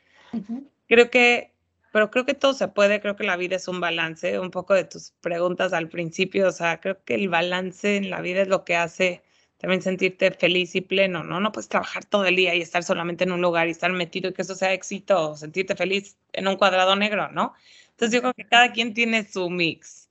Creo 0.87 1.09
que 1.09 1.52
pero 1.93 2.09
creo 2.09 2.25
que 2.25 2.33
todo 2.33 2.53
se 2.55 2.67
puede, 2.69 2.99
creo 3.01 3.15
que 3.15 3.23
la 3.23 3.37
vida 3.37 3.55
es 3.55 3.67
un 3.67 3.79
balance, 3.79 4.39
un 4.39 4.49
poco 4.49 4.73
de 4.73 4.83
tus 4.83 5.11
preguntas 5.21 5.73
al 5.73 5.89
principio, 5.89 6.47
o 6.47 6.51
sea, 6.51 6.81
creo 6.81 7.03
que 7.05 7.13
el 7.13 7.29
balance 7.29 7.97
en 7.97 8.09
la 8.09 8.19
vida 8.19 8.41
es 8.41 8.47
lo 8.47 8.65
que 8.65 8.75
hace 8.75 9.21
también 9.59 9.83
sentirte 9.83 10.31
feliz 10.31 10.73
y 10.73 10.81
pleno, 10.81 11.23
¿no? 11.23 11.39
No 11.39 11.51
puedes 11.51 11.69
trabajar 11.69 12.03
todo 12.03 12.25
el 12.25 12.35
día 12.35 12.55
y 12.55 12.61
estar 12.61 12.83
solamente 12.83 13.25
en 13.25 13.31
un 13.31 13.41
lugar 13.41 13.67
y 13.67 13.71
estar 13.71 13.91
metido 13.91 14.31
y 14.31 14.33
que 14.33 14.41
eso 14.41 14.55
sea 14.55 14.73
éxito, 14.73 15.35
sentirte 15.35 15.75
feliz 15.75 16.17
en 16.33 16.47
un 16.47 16.55
cuadrado 16.55 16.95
negro, 16.95 17.31
¿no? 17.31 17.53
Entonces 17.91 18.15
yo 18.15 18.21
creo 18.21 18.33
que 18.33 18.47
cada 18.47 18.71
quien 18.71 18.95
tiene 18.95 19.23
su 19.23 19.51
mix. 19.51 20.09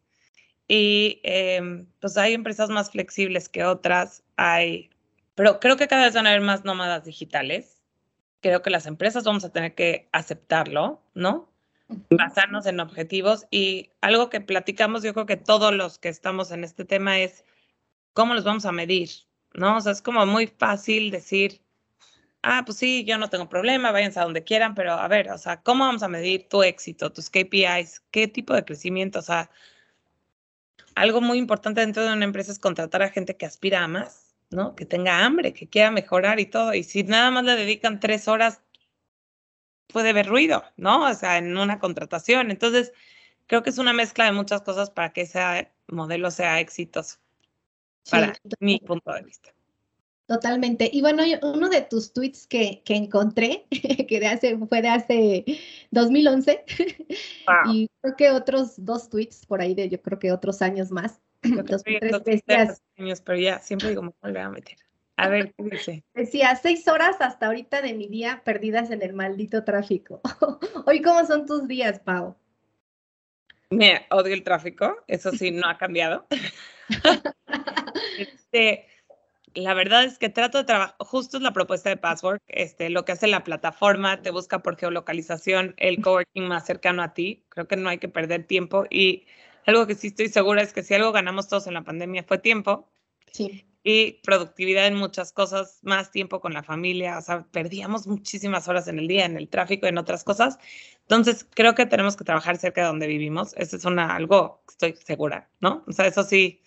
Y 0.68 1.20
em, 1.24 1.86
pues 2.00 2.16
hay 2.16 2.34
empresas 2.34 2.70
más 2.70 2.92
flexibles 2.92 3.48
que 3.48 3.64
otras, 3.64 4.22
hay, 4.36 4.90
pero 5.34 5.58
creo 5.58 5.76
que 5.76 5.88
cada 5.88 6.04
vez 6.04 6.14
van 6.14 6.26
a 6.26 6.30
haber 6.30 6.42
más 6.42 6.64
nómadas 6.64 7.04
digitales. 7.04 7.82
Creo 8.40 8.62
que 8.62 8.70
las 8.70 8.86
empresas 8.86 9.24
vamos 9.24 9.44
a 9.44 9.52
tener 9.52 9.74
que 9.74 10.08
aceptarlo, 10.12 11.02
¿no? 11.14 11.51
Basarnos 12.10 12.66
en 12.66 12.80
objetivos 12.80 13.46
y 13.50 13.90
algo 14.00 14.30
que 14.30 14.40
platicamos, 14.40 15.02
yo 15.02 15.14
creo 15.14 15.26
que 15.26 15.36
todos 15.36 15.74
los 15.74 15.98
que 15.98 16.08
estamos 16.08 16.50
en 16.50 16.64
este 16.64 16.84
tema 16.84 17.18
es 17.18 17.44
cómo 18.12 18.34
los 18.34 18.44
vamos 18.44 18.64
a 18.64 18.72
medir, 18.72 19.10
¿no? 19.54 19.76
O 19.76 19.80
sea, 19.80 19.92
es 19.92 20.02
como 20.02 20.24
muy 20.26 20.46
fácil 20.46 21.10
decir, 21.10 21.60
ah, 22.42 22.62
pues 22.64 22.78
sí, 22.78 23.04
yo 23.04 23.18
no 23.18 23.30
tengo 23.30 23.48
problema, 23.48 23.92
váyanse 23.92 24.20
a 24.20 24.24
donde 24.24 24.44
quieran, 24.44 24.74
pero 24.74 24.92
a 24.92 25.08
ver, 25.08 25.30
o 25.30 25.38
sea, 25.38 25.62
¿cómo 25.62 25.84
vamos 25.84 26.02
a 26.02 26.08
medir 26.08 26.48
tu 26.48 26.62
éxito, 26.62 27.12
tus 27.12 27.30
KPIs? 27.30 28.02
¿Qué 28.10 28.28
tipo 28.28 28.54
de 28.54 28.64
crecimiento? 28.64 29.20
O 29.20 29.22
sea, 29.22 29.50
algo 30.94 31.20
muy 31.20 31.38
importante 31.38 31.80
dentro 31.80 32.04
de 32.04 32.12
una 32.12 32.24
empresa 32.24 32.52
es 32.52 32.58
contratar 32.58 33.02
a 33.02 33.10
gente 33.10 33.36
que 33.36 33.46
aspira 33.46 33.82
a 33.82 33.88
más, 33.88 34.34
¿no? 34.50 34.74
Que 34.74 34.84
tenga 34.84 35.24
hambre, 35.24 35.52
que 35.52 35.68
quiera 35.68 35.90
mejorar 35.90 36.40
y 36.40 36.46
todo. 36.46 36.74
Y 36.74 36.84
si 36.84 37.04
nada 37.04 37.30
más 37.30 37.44
le 37.44 37.56
dedican 37.56 38.00
tres 38.00 38.28
horas 38.28 38.60
puede 39.92 40.10
haber 40.10 40.26
ruido, 40.26 40.64
¿no? 40.76 41.08
O 41.08 41.14
sea, 41.14 41.38
en 41.38 41.56
una 41.56 41.78
contratación. 41.78 42.50
Entonces, 42.50 42.92
creo 43.46 43.62
que 43.62 43.70
es 43.70 43.78
una 43.78 43.92
mezcla 43.92 44.24
de 44.24 44.32
muchas 44.32 44.62
cosas 44.62 44.90
para 44.90 45.12
que 45.12 45.22
ese 45.22 45.70
modelo 45.88 46.30
sea 46.30 46.60
exitoso, 46.60 47.18
para 48.10 48.32
mi 48.60 48.78
punto 48.80 49.12
de 49.12 49.22
vista. 49.22 49.52
Totalmente. 50.26 50.88
Y 50.92 51.02
bueno, 51.02 51.22
uno 51.42 51.68
de 51.68 51.82
tus 51.82 52.12
tweets 52.12 52.46
que, 52.46 52.82
que 52.84 52.94
encontré, 52.94 53.66
que 54.08 54.20
de 54.20 54.26
hace, 54.26 54.58
fue 54.66 54.80
de 54.80 54.88
hace 54.88 55.44
2011, 55.90 56.64
y 57.66 57.90
creo 58.00 58.16
que 58.16 58.30
otros 58.30 58.74
dos 58.78 59.10
tweets 59.10 59.44
por 59.44 59.60
ahí 59.60 59.74
de 59.74 59.88
yo 59.88 60.00
creo 60.00 60.18
que 60.18 60.32
otros 60.32 60.62
años 60.62 60.90
más. 60.90 61.20
Yo 61.42 61.62
dos, 61.64 61.82
tres 62.22 62.42
años, 62.96 63.20
pero 63.20 63.36
ya 63.36 63.58
siempre 63.58 63.88
digo, 63.88 64.02
me 64.02 64.12
voy 64.22 64.36
a 64.36 64.48
meter. 64.48 64.76
A 65.16 65.28
ver, 65.28 65.54
¿qué 65.56 65.64
dice? 65.64 66.04
Decía, 66.14 66.56
seis 66.56 66.88
horas 66.88 67.16
hasta 67.20 67.46
ahorita 67.46 67.82
de 67.82 67.94
mi 67.94 68.08
día 68.08 68.42
perdidas 68.44 68.90
en 68.90 69.02
el 69.02 69.12
maldito 69.12 69.64
tráfico. 69.64 70.20
Hoy, 70.86 71.02
¿cómo 71.02 71.24
son 71.26 71.46
tus 71.46 71.68
días, 71.68 72.00
Pau? 72.00 72.36
Me 73.70 74.06
odio 74.10 74.34
el 74.34 74.42
tráfico, 74.42 74.96
eso 75.06 75.30
sí, 75.32 75.50
no 75.50 75.68
ha 75.68 75.78
cambiado. 75.78 76.26
este, 78.18 78.86
la 79.54 79.74
verdad 79.74 80.04
es 80.04 80.18
que 80.18 80.28
trato 80.28 80.58
de 80.58 80.64
trabajar, 80.64 80.96
justo 80.98 81.38
es 81.38 81.42
la 81.42 81.52
propuesta 81.52 81.88
de 81.88 81.96
Password, 81.96 82.40
este, 82.48 82.90
lo 82.90 83.04
que 83.04 83.12
hace 83.12 83.28
la 83.28 83.44
plataforma, 83.44 84.20
te 84.20 84.30
busca 84.30 84.62
por 84.62 84.76
geolocalización 84.76 85.74
el 85.78 86.02
coworking 86.02 86.48
más 86.48 86.66
cercano 86.66 87.02
a 87.02 87.14
ti. 87.14 87.44
Creo 87.48 87.66
que 87.66 87.76
no 87.76 87.88
hay 87.88 87.98
que 87.98 88.08
perder 88.08 88.46
tiempo 88.46 88.86
y 88.90 89.26
algo 89.66 89.86
que 89.86 89.94
sí 89.94 90.08
estoy 90.08 90.28
segura 90.28 90.62
es 90.62 90.72
que 90.72 90.82
si 90.82 90.94
algo 90.94 91.12
ganamos 91.12 91.48
todos 91.48 91.66
en 91.66 91.74
la 91.74 91.82
pandemia 91.82 92.24
fue 92.24 92.38
tiempo. 92.38 92.90
Sí 93.30 93.64
y 93.84 94.20
productividad 94.22 94.86
en 94.86 94.94
muchas 94.94 95.32
cosas, 95.32 95.80
más 95.82 96.10
tiempo 96.10 96.40
con 96.40 96.54
la 96.54 96.62
familia, 96.62 97.18
o 97.18 97.22
sea, 97.22 97.44
perdíamos 97.50 98.06
muchísimas 98.06 98.68
horas 98.68 98.86
en 98.88 98.98
el 98.98 99.08
día, 99.08 99.24
en 99.24 99.36
el 99.36 99.48
tráfico, 99.48 99.86
en 99.86 99.98
otras 99.98 100.22
cosas. 100.24 100.58
Entonces, 101.02 101.46
creo 101.52 101.74
que 101.74 101.86
tenemos 101.86 102.16
que 102.16 102.24
trabajar 102.24 102.58
cerca 102.58 102.82
de 102.82 102.86
donde 102.86 103.08
vivimos. 103.08 103.54
Eso 103.56 103.76
es 103.76 103.84
una, 103.84 104.14
algo 104.14 104.62
estoy 104.68 104.94
segura, 105.04 105.48
¿no? 105.60 105.84
O 105.88 105.92
sea, 105.92 106.06
eso 106.06 106.22
sí, 106.22 106.62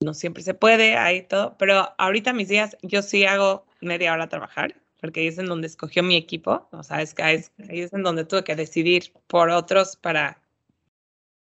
no 0.00 0.14
siempre 0.14 0.42
se 0.42 0.54
puede, 0.54 0.96
hay 0.96 1.22
todo, 1.22 1.56
pero 1.58 1.94
ahorita 1.98 2.32
mis 2.32 2.48
días 2.48 2.76
yo 2.82 3.02
sí 3.02 3.24
hago 3.24 3.66
media 3.80 4.12
hora 4.12 4.28
trabajar, 4.28 4.74
porque 5.00 5.20
ahí 5.20 5.26
es 5.28 5.38
en 5.38 5.46
donde 5.46 5.66
escogió 5.66 6.02
mi 6.02 6.16
equipo, 6.16 6.68
o 6.72 6.82
sea, 6.82 7.02
es 7.02 7.14
que 7.14 7.22
ahí 7.22 7.44
es, 7.58 7.92
en 7.92 8.02
donde 8.02 8.24
tuve 8.24 8.44
que 8.44 8.56
decidir 8.56 9.12
por 9.26 9.50
otros 9.50 9.96
para, 9.96 10.40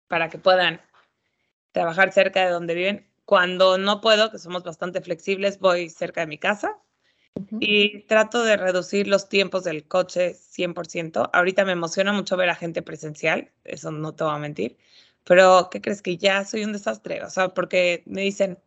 para 0.08 0.30
que 0.30 0.38
puedan 0.38 0.82
trabajar 1.72 2.12
cerca 2.12 2.46
de 2.46 2.52
donde 2.52 2.74
viven 2.74 3.15
cuando 3.26 3.78
no 3.78 4.02
puedo, 4.02 4.32
que 4.32 4.40
somos 4.40 4.64
bastante 4.64 5.02
flexibles, 5.02 5.60
voy 5.60 5.90
cerca 5.90 6.22
de 6.22 6.28
mi 6.28 6.38
casa 6.38 6.78
y 7.60 8.04
trato 8.04 8.44
de 8.44 8.56
reducir 8.56 9.08
los 9.08 9.28
tiempos 9.28 9.64
del 9.64 9.88
coche 9.88 10.36
100%. 10.36 11.30
Ahorita 11.34 11.66
me 11.66 11.74
emociona 11.74 12.14
mucho 12.14 12.38
ver 12.38 12.50
a 12.50 12.56
gente 12.56 12.82
presencial, 12.82 13.52
eso 13.64 13.92
no 13.92 14.16
te 14.16 14.24
voy 14.24 14.34
a 14.34 14.38
mentir, 14.38 14.78
pero 15.26 15.70
¿qué 15.70 15.82
crees 15.82 16.02
que 16.02 16.18
ya 16.18 16.46
soy 16.46 16.64
un 16.64 16.74
desastre? 16.74 17.24
O 17.24 17.30
sea, 17.30 17.50
porque 17.50 18.04
me 18.06 18.22
dicen, 18.22 18.60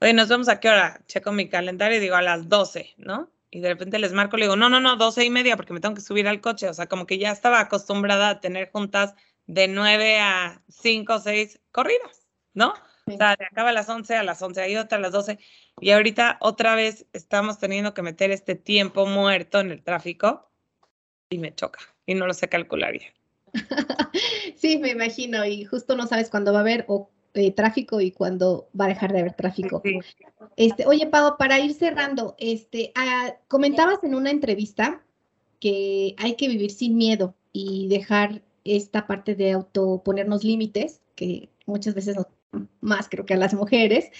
oye, 0.00 0.12
nos 0.12 0.28
vemos 0.28 0.48
a 0.48 0.60
qué 0.60 0.68
hora? 0.68 1.02
Checo 1.06 1.32
mi 1.32 1.48
calendario 1.48 1.98
y 1.98 2.00
digo 2.00 2.14
a 2.14 2.22
las 2.22 2.48
12, 2.48 2.94
¿no? 2.98 3.30
Y 3.50 3.60
de 3.60 3.68
repente 3.68 3.98
les 3.98 4.12
marco 4.12 4.36
y 4.36 4.40
le 4.40 4.46
digo, 4.46 4.56
no, 4.56 4.68
no, 4.68 4.80
no, 4.80 4.96
12 4.96 5.24
y 5.24 5.30
media 5.30 5.56
porque 5.56 5.72
me 5.72 5.80
tengo 5.80 5.94
que 5.94 6.00
subir 6.00 6.26
al 6.26 6.40
coche. 6.40 6.68
O 6.68 6.74
sea, 6.74 6.86
como 6.86 7.06
que 7.06 7.18
ya 7.18 7.30
estaba 7.30 7.60
acostumbrada 7.60 8.30
a 8.30 8.40
tener 8.40 8.70
juntas 8.70 9.14
de 9.46 9.68
9 9.68 10.20
a 10.20 10.62
5 10.68 11.14
o 11.14 11.18
6 11.18 11.60
corridas, 11.70 12.26
¿no? 12.54 12.72
O 13.14 13.16
sea, 13.16 13.36
de 13.36 13.44
acaba 13.44 13.70
a 13.70 13.72
las 13.72 13.88
11, 13.88 14.16
a 14.16 14.22
las 14.22 14.40
11 14.40 14.60
hay 14.62 14.76
otra, 14.76 14.98
a 14.98 15.00
las 15.00 15.12
12. 15.12 15.38
Y 15.80 15.90
ahorita 15.90 16.38
otra 16.40 16.74
vez 16.74 17.06
estamos 17.12 17.58
teniendo 17.58 17.94
que 17.94 18.02
meter 18.02 18.30
este 18.30 18.54
tiempo 18.54 19.06
muerto 19.06 19.60
en 19.60 19.70
el 19.70 19.82
tráfico 19.82 20.48
y 21.30 21.38
me 21.38 21.54
choca 21.54 21.80
y 22.06 22.14
no 22.14 22.26
lo 22.26 22.34
sé 22.34 22.48
calcular 22.48 22.94
ya. 22.98 23.06
sí, 24.56 24.78
me 24.78 24.90
imagino. 24.90 25.44
Y 25.44 25.64
justo 25.64 25.96
no 25.96 26.06
sabes 26.06 26.30
cuándo 26.30 26.52
va 26.52 26.58
a 26.58 26.62
haber 26.62 26.86
eh, 27.34 27.52
tráfico 27.52 28.00
y 28.00 28.12
cuándo 28.12 28.68
va 28.78 28.86
a 28.86 28.88
dejar 28.88 29.12
de 29.12 29.20
haber 29.20 29.34
tráfico. 29.34 29.82
Este, 30.56 30.86
oye, 30.86 31.06
Pau, 31.06 31.36
para 31.38 31.58
ir 31.60 31.74
cerrando, 31.74 32.34
este, 32.38 32.92
ah, 32.94 33.34
comentabas 33.48 34.04
en 34.04 34.14
una 34.14 34.30
entrevista 34.30 35.02
que 35.60 36.14
hay 36.18 36.34
que 36.34 36.48
vivir 36.48 36.70
sin 36.70 36.96
miedo 36.96 37.34
y 37.52 37.88
dejar 37.88 38.42
esta 38.64 39.06
parte 39.06 39.34
de 39.34 39.52
auto 39.52 40.02
ponernos 40.04 40.44
límites 40.44 41.00
que 41.14 41.48
muchas 41.66 41.94
veces 41.94 42.16
nos 42.16 42.26
más 42.80 43.08
creo 43.08 43.26
que 43.26 43.34
a 43.34 43.38
las 43.38 43.54
mujeres, 43.54 44.10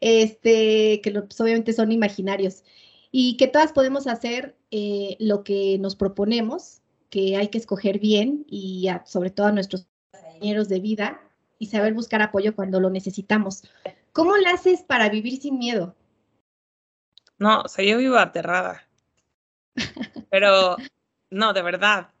este, 0.00 1.00
que 1.02 1.10
pues, 1.12 1.40
obviamente 1.40 1.72
son 1.72 1.92
imaginarios, 1.92 2.64
y 3.10 3.36
que 3.36 3.46
todas 3.46 3.72
podemos 3.72 4.06
hacer 4.06 4.56
eh, 4.70 5.16
lo 5.20 5.44
que 5.44 5.78
nos 5.78 5.94
proponemos, 5.94 6.82
que 7.10 7.36
hay 7.36 7.48
que 7.48 7.58
escoger 7.58 8.00
bien 8.00 8.44
y 8.48 8.88
sobre 9.04 9.30
todo 9.30 9.46
a 9.46 9.52
nuestros 9.52 9.86
compañeros 10.10 10.68
de 10.68 10.80
vida 10.80 11.20
y 11.60 11.66
saber 11.66 11.94
buscar 11.94 12.22
apoyo 12.22 12.56
cuando 12.56 12.80
lo 12.80 12.90
necesitamos. 12.90 13.62
¿Cómo 14.12 14.36
lo 14.36 14.48
haces 14.48 14.82
para 14.82 15.08
vivir 15.10 15.40
sin 15.40 15.58
miedo? 15.58 15.94
No, 17.38 17.60
o 17.60 17.68
sea, 17.68 17.84
yo 17.84 17.98
vivo 17.98 18.16
aterrada. 18.16 18.82
Pero 20.30 20.76
no, 21.30 21.52
de 21.52 21.62
verdad 21.62 22.13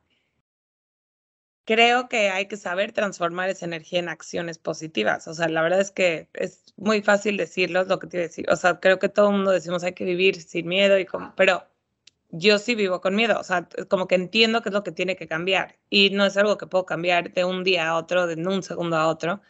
creo 1.64 2.08
que 2.08 2.30
hay 2.30 2.46
que 2.46 2.56
saber 2.56 2.92
transformar 2.92 3.48
esa 3.48 3.66
energía 3.66 3.98
en 4.00 4.08
acciones 4.08 4.58
positivas. 4.58 5.26
O 5.28 5.34
sea, 5.34 5.48
la 5.48 5.62
verdad 5.62 5.80
es 5.80 5.90
que 5.90 6.28
es 6.34 6.74
muy 6.76 7.02
fácil 7.02 7.36
decirlo, 7.36 7.84
lo 7.84 7.98
que 7.98 8.06
te 8.06 8.16
iba 8.18 8.24
a 8.24 8.28
decir. 8.28 8.46
O 8.50 8.56
sea, 8.56 8.80
creo 8.80 8.98
que 8.98 9.08
todo 9.08 9.28
el 9.30 9.36
mundo 9.36 9.50
decimos 9.50 9.84
hay 9.84 9.92
que 9.94 10.04
vivir 10.04 10.40
sin 10.40 10.68
miedo, 10.68 10.98
y 10.98 11.06
como, 11.06 11.32
pero 11.36 11.64
yo 12.30 12.58
sí 12.58 12.74
vivo 12.74 13.00
con 13.00 13.14
miedo. 13.14 13.38
O 13.38 13.44
sea, 13.44 13.68
como 13.88 14.08
que 14.08 14.16
entiendo 14.16 14.62
qué 14.62 14.68
es 14.70 14.74
lo 14.74 14.84
que 14.84 14.92
tiene 14.92 15.16
que 15.16 15.26
cambiar 15.28 15.76
y 15.90 16.10
no 16.10 16.26
es 16.26 16.36
algo 16.36 16.58
que 16.58 16.66
puedo 16.66 16.86
cambiar 16.86 17.32
de 17.32 17.44
un 17.44 17.64
día 17.64 17.88
a 17.88 17.96
otro, 17.96 18.26
de 18.26 18.34
un 18.34 18.62
segundo 18.62 18.96
a 18.96 19.08
otro. 19.08 19.40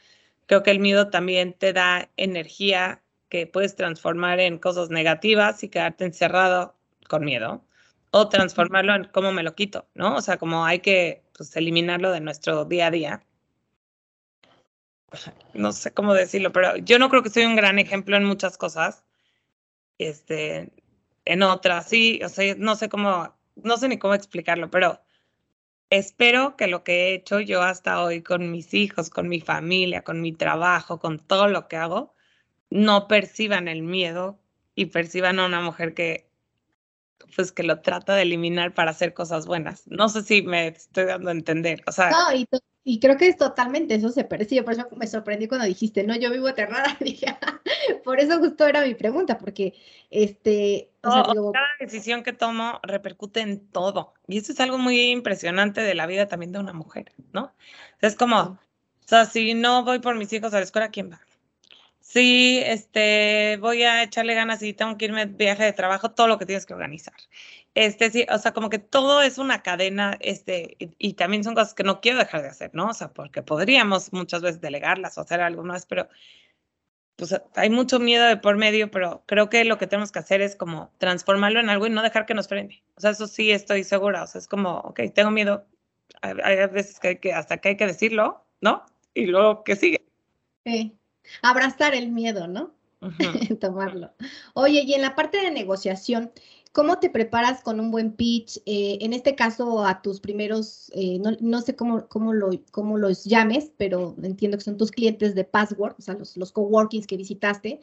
Creo 0.46 0.62
que 0.62 0.70
el 0.70 0.80
miedo 0.80 1.10
también 1.10 1.54
te 1.54 1.72
da 1.72 2.10
energía 2.16 3.02
que 3.28 3.46
puedes 3.46 3.74
transformar 3.76 4.40
en 4.40 4.58
cosas 4.58 4.90
negativas 4.90 5.64
y 5.64 5.68
quedarte 5.70 6.04
encerrado 6.04 6.76
con 7.08 7.24
miedo 7.24 7.64
o 8.10 8.28
transformarlo 8.28 8.94
en 8.94 9.04
cómo 9.04 9.32
me 9.32 9.42
lo 9.42 9.54
quito, 9.54 9.88
¿no? 9.94 10.16
O 10.16 10.20
sea, 10.20 10.36
como 10.38 10.64
hay 10.64 10.80
que 10.80 11.23
pues, 11.36 11.54
eliminarlo 11.56 12.12
de 12.12 12.20
nuestro 12.20 12.64
día 12.64 12.86
a 12.86 12.90
día. 12.90 13.26
No 15.52 15.72
sé 15.72 15.92
cómo 15.92 16.14
decirlo, 16.14 16.52
pero 16.52 16.76
yo 16.78 16.98
no 16.98 17.08
creo 17.08 17.22
que 17.22 17.30
soy 17.30 17.44
un 17.44 17.56
gran 17.56 17.78
ejemplo 17.78 18.16
en 18.16 18.24
muchas 18.24 18.58
cosas. 18.58 19.04
Este, 19.98 20.72
en 21.24 21.42
otras, 21.42 21.88
sí, 21.88 22.20
o 22.24 22.28
sea, 22.28 22.54
no 22.58 22.76
sé 22.76 22.88
cómo, 22.88 23.34
no 23.56 23.76
sé 23.76 23.88
ni 23.88 23.98
cómo 23.98 24.14
explicarlo, 24.14 24.70
pero 24.70 25.00
espero 25.90 26.56
que 26.56 26.66
lo 26.66 26.84
que 26.84 27.10
he 27.10 27.14
hecho 27.14 27.40
yo 27.40 27.62
hasta 27.62 28.02
hoy 28.02 28.22
con 28.22 28.50
mis 28.50 28.74
hijos, 28.74 29.10
con 29.10 29.28
mi 29.28 29.40
familia, 29.40 30.02
con 30.02 30.20
mi 30.20 30.32
trabajo, 30.32 30.98
con 30.98 31.18
todo 31.18 31.48
lo 31.48 31.68
que 31.68 31.76
hago, 31.76 32.14
no 32.70 33.08
perciban 33.08 33.68
el 33.68 33.82
miedo 33.82 34.38
y 34.74 34.86
perciban 34.86 35.38
a 35.38 35.46
una 35.46 35.60
mujer 35.60 35.94
que 35.94 36.28
pues 37.34 37.52
que 37.52 37.62
lo 37.62 37.80
trata 37.80 38.14
de 38.14 38.22
eliminar 38.22 38.74
para 38.74 38.90
hacer 38.90 39.14
cosas 39.14 39.46
buenas. 39.46 39.86
No 39.86 40.08
sé 40.08 40.22
si 40.22 40.42
me 40.42 40.68
estoy 40.68 41.04
dando 41.04 41.30
a 41.30 41.32
entender. 41.32 41.82
O 41.86 41.92
sea, 41.92 42.10
no, 42.10 42.34
y, 42.34 42.48
y 42.84 43.00
creo 43.00 43.16
que 43.16 43.28
es 43.28 43.36
totalmente 43.36 43.94
eso 43.94 44.10
se 44.10 44.24
percibe. 44.24 44.62
Por 44.62 44.74
eso 44.74 44.86
me 44.96 45.06
sorprendí 45.06 45.48
cuando 45.48 45.66
dijiste, 45.66 46.04
no, 46.04 46.16
yo 46.16 46.30
vivo 46.30 46.48
aterrada. 46.48 46.96
Dije, 47.00 47.26
por 48.04 48.20
eso 48.20 48.38
justo 48.38 48.66
era 48.66 48.82
mi 48.82 48.94
pregunta, 48.94 49.38
porque 49.38 49.74
este. 50.10 50.90
O 51.02 51.10
sea, 51.12 51.22
cada 51.24 51.66
decisión 51.80 52.22
que 52.22 52.32
tomo 52.32 52.80
repercute 52.82 53.40
en 53.40 53.66
todo. 53.68 54.14
Y 54.28 54.38
eso 54.38 54.52
es 54.52 54.60
algo 54.60 54.78
muy 54.78 55.00
impresionante 55.10 55.80
de 55.80 55.94
la 55.94 56.06
vida 56.06 56.28
también 56.28 56.52
de 56.52 56.58
una 56.58 56.72
mujer, 56.72 57.12
¿no? 57.32 57.52
es 58.00 58.16
como, 58.16 58.40
o 58.40 58.58
sea, 59.06 59.24
si 59.24 59.54
no 59.54 59.84
voy 59.84 59.98
por 59.98 60.16
mis 60.16 60.32
hijos 60.32 60.52
a 60.52 60.58
la 60.58 60.64
escuela, 60.64 60.90
¿quién 60.90 61.10
va? 61.10 61.20
Sí, 62.04 62.60
este, 62.64 63.56
voy 63.60 63.82
a 63.82 64.02
echarle 64.02 64.34
ganas 64.34 64.62
y 64.62 64.74
tengo 64.74 64.96
que 64.98 65.06
irme 65.06 65.26
de 65.26 65.32
viaje 65.32 65.64
de 65.64 65.72
trabajo, 65.72 66.10
todo 66.12 66.28
lo 66.28 66.38
que 66.38 66.46
tienes 66.46 66.66
que 66.66 66.74
organizar. 66.74 67.14
Este, 67.74 68.10
sí, 68.10 68.26
o 68.30 68.38
sea, 68.38 68.52
como 68.52 68.68
que 68.70 68.78
todo 68.78 69.22
es 69.22 69.38
una 69.38 69.62
cadena, 69.62 70.16
este, 70.20 70.76
y, 70.78 71.14
también 71.14 71.44
son 71.44 71.54
cosas 71.54 71.74
que 71.74 71.82
no 71.82 72.00
quiero 72.02 72.18
dejar 72.18 72.42
de 72.42 72.48
hacer, 72.48 72.70
¿no? 72.74 72.88
O 72.88 72.94
sea, 72.94 73.08
porque 73.12 73.42
podríamos 73.42 74.12
muchas 74.12 74.42
veces 74.42 74.60
delegarlas 74.60 75.16
o 75.18 75.22
hacer 75.22 75.40
algo 75.40 75.64
más, 75.64 75.86
pero 75.86 76.08
pues 77.16 77.34
hay 77.56 77.70
mucho 77.70 77.98
miedo 78.00 78.26
de 78.26 78.36
por 78.36 78.56
medio, 78.56 78.90
pero 78.90 79.22
creo 79.26 79.48
que 79.48 79.64
lo 79.64 79.78
que 79.78 79.86
tenemos 79.86 80.12
que 80.12 80.18
hacer 80.18 80.42
es 80.42 80.56
como 80.56 80.92
transformarlo 80.98 81.60
en 81.60 81.70
algo 81.70 81.86
y 81.86 81.90
no 81.90 82.02
dejar 82.02 82.26
que 82.26 82.34
nos 82.34 82.48
frene. 82.48 82.84
O 82.96 83.00
sea, 83.00 83.10
eso 83.10 83.26
sí 83.28 83.50
estoy 83.50 83.84
segura, 83.84 84.24
o 84.24 84.26
sea, 84.26 84.40
es 84.40 84.48
como, 84.48 84.78
ok, 84.80 85.00
tengo 85.14 85.30
miedo, 85.30 85.66
hay, 86.22 86.34
hay 86.42 86.56
veces 86.68 87.00
que, 87.00 87.08
hay 87.08 87.18
que 87.18 87.32
hasta 87.32 87.58
que 87.58 87.70
hay 87.70 87.76
que 87.76 87.86
decirlo, 87.86 88.44
¿no? 88.60 88.84
Y 89.14 89.26
luego, 89.26 89.64
¿qué 89.64 89.76
sigue? 89.76 90.04
Sí 90.66 90.98
abrazar 91.42 91.94
el 91.94 92.10
miedo, 92.10 92.46
¿no? 92.48 92.72
Tomarlo. 93.60 94.12
Oye, 94.54 94.82
y 94.82 94.94
en 94.94 95.02
la 95.02 95.14
parte 95.14 95.38
de 95.38 95.50
negociación, 95.50 96.32
¿cómo 96.72 96.98
te 96.98 97.10
preparas 97.10 97.62
con 97.62 97.80
un 97.80 97.90
buen 97.90 98.12
pitch? 98.12 98.58
Eh, 98.66 98.98
en 99.00 99.12
este 99.12 99.34
caso, 99.34 99.84
a 99.84 100.02
tus 100.02 100.20
primeros, 100.20 100.90
eh, 100.94 101.20
no, 101.20 101.60
sé 101.60 101.76
cómo, 101.76 102.08
cómo, 102.08 102.32
lo, 102.32 102.50
cómo 102.70 102.98
los 102.98 103.24
llames, 103.24 103.72
pero 103.76 104.14
entiendo 104.22 104.56
que 104.58 104.64
son 104.64 104.76
tus 104.76 104.90
clientes 104.90 105.34
de 105.34 105.44
Password, 105.44 105.96
o 105.98 106.02
sea, 106.02 106.14
los, 106.14 106.36
los 106.36 106.52
coworkings 106.52 107.06
que 107.06 107.16
visitaste. 107.16 107.80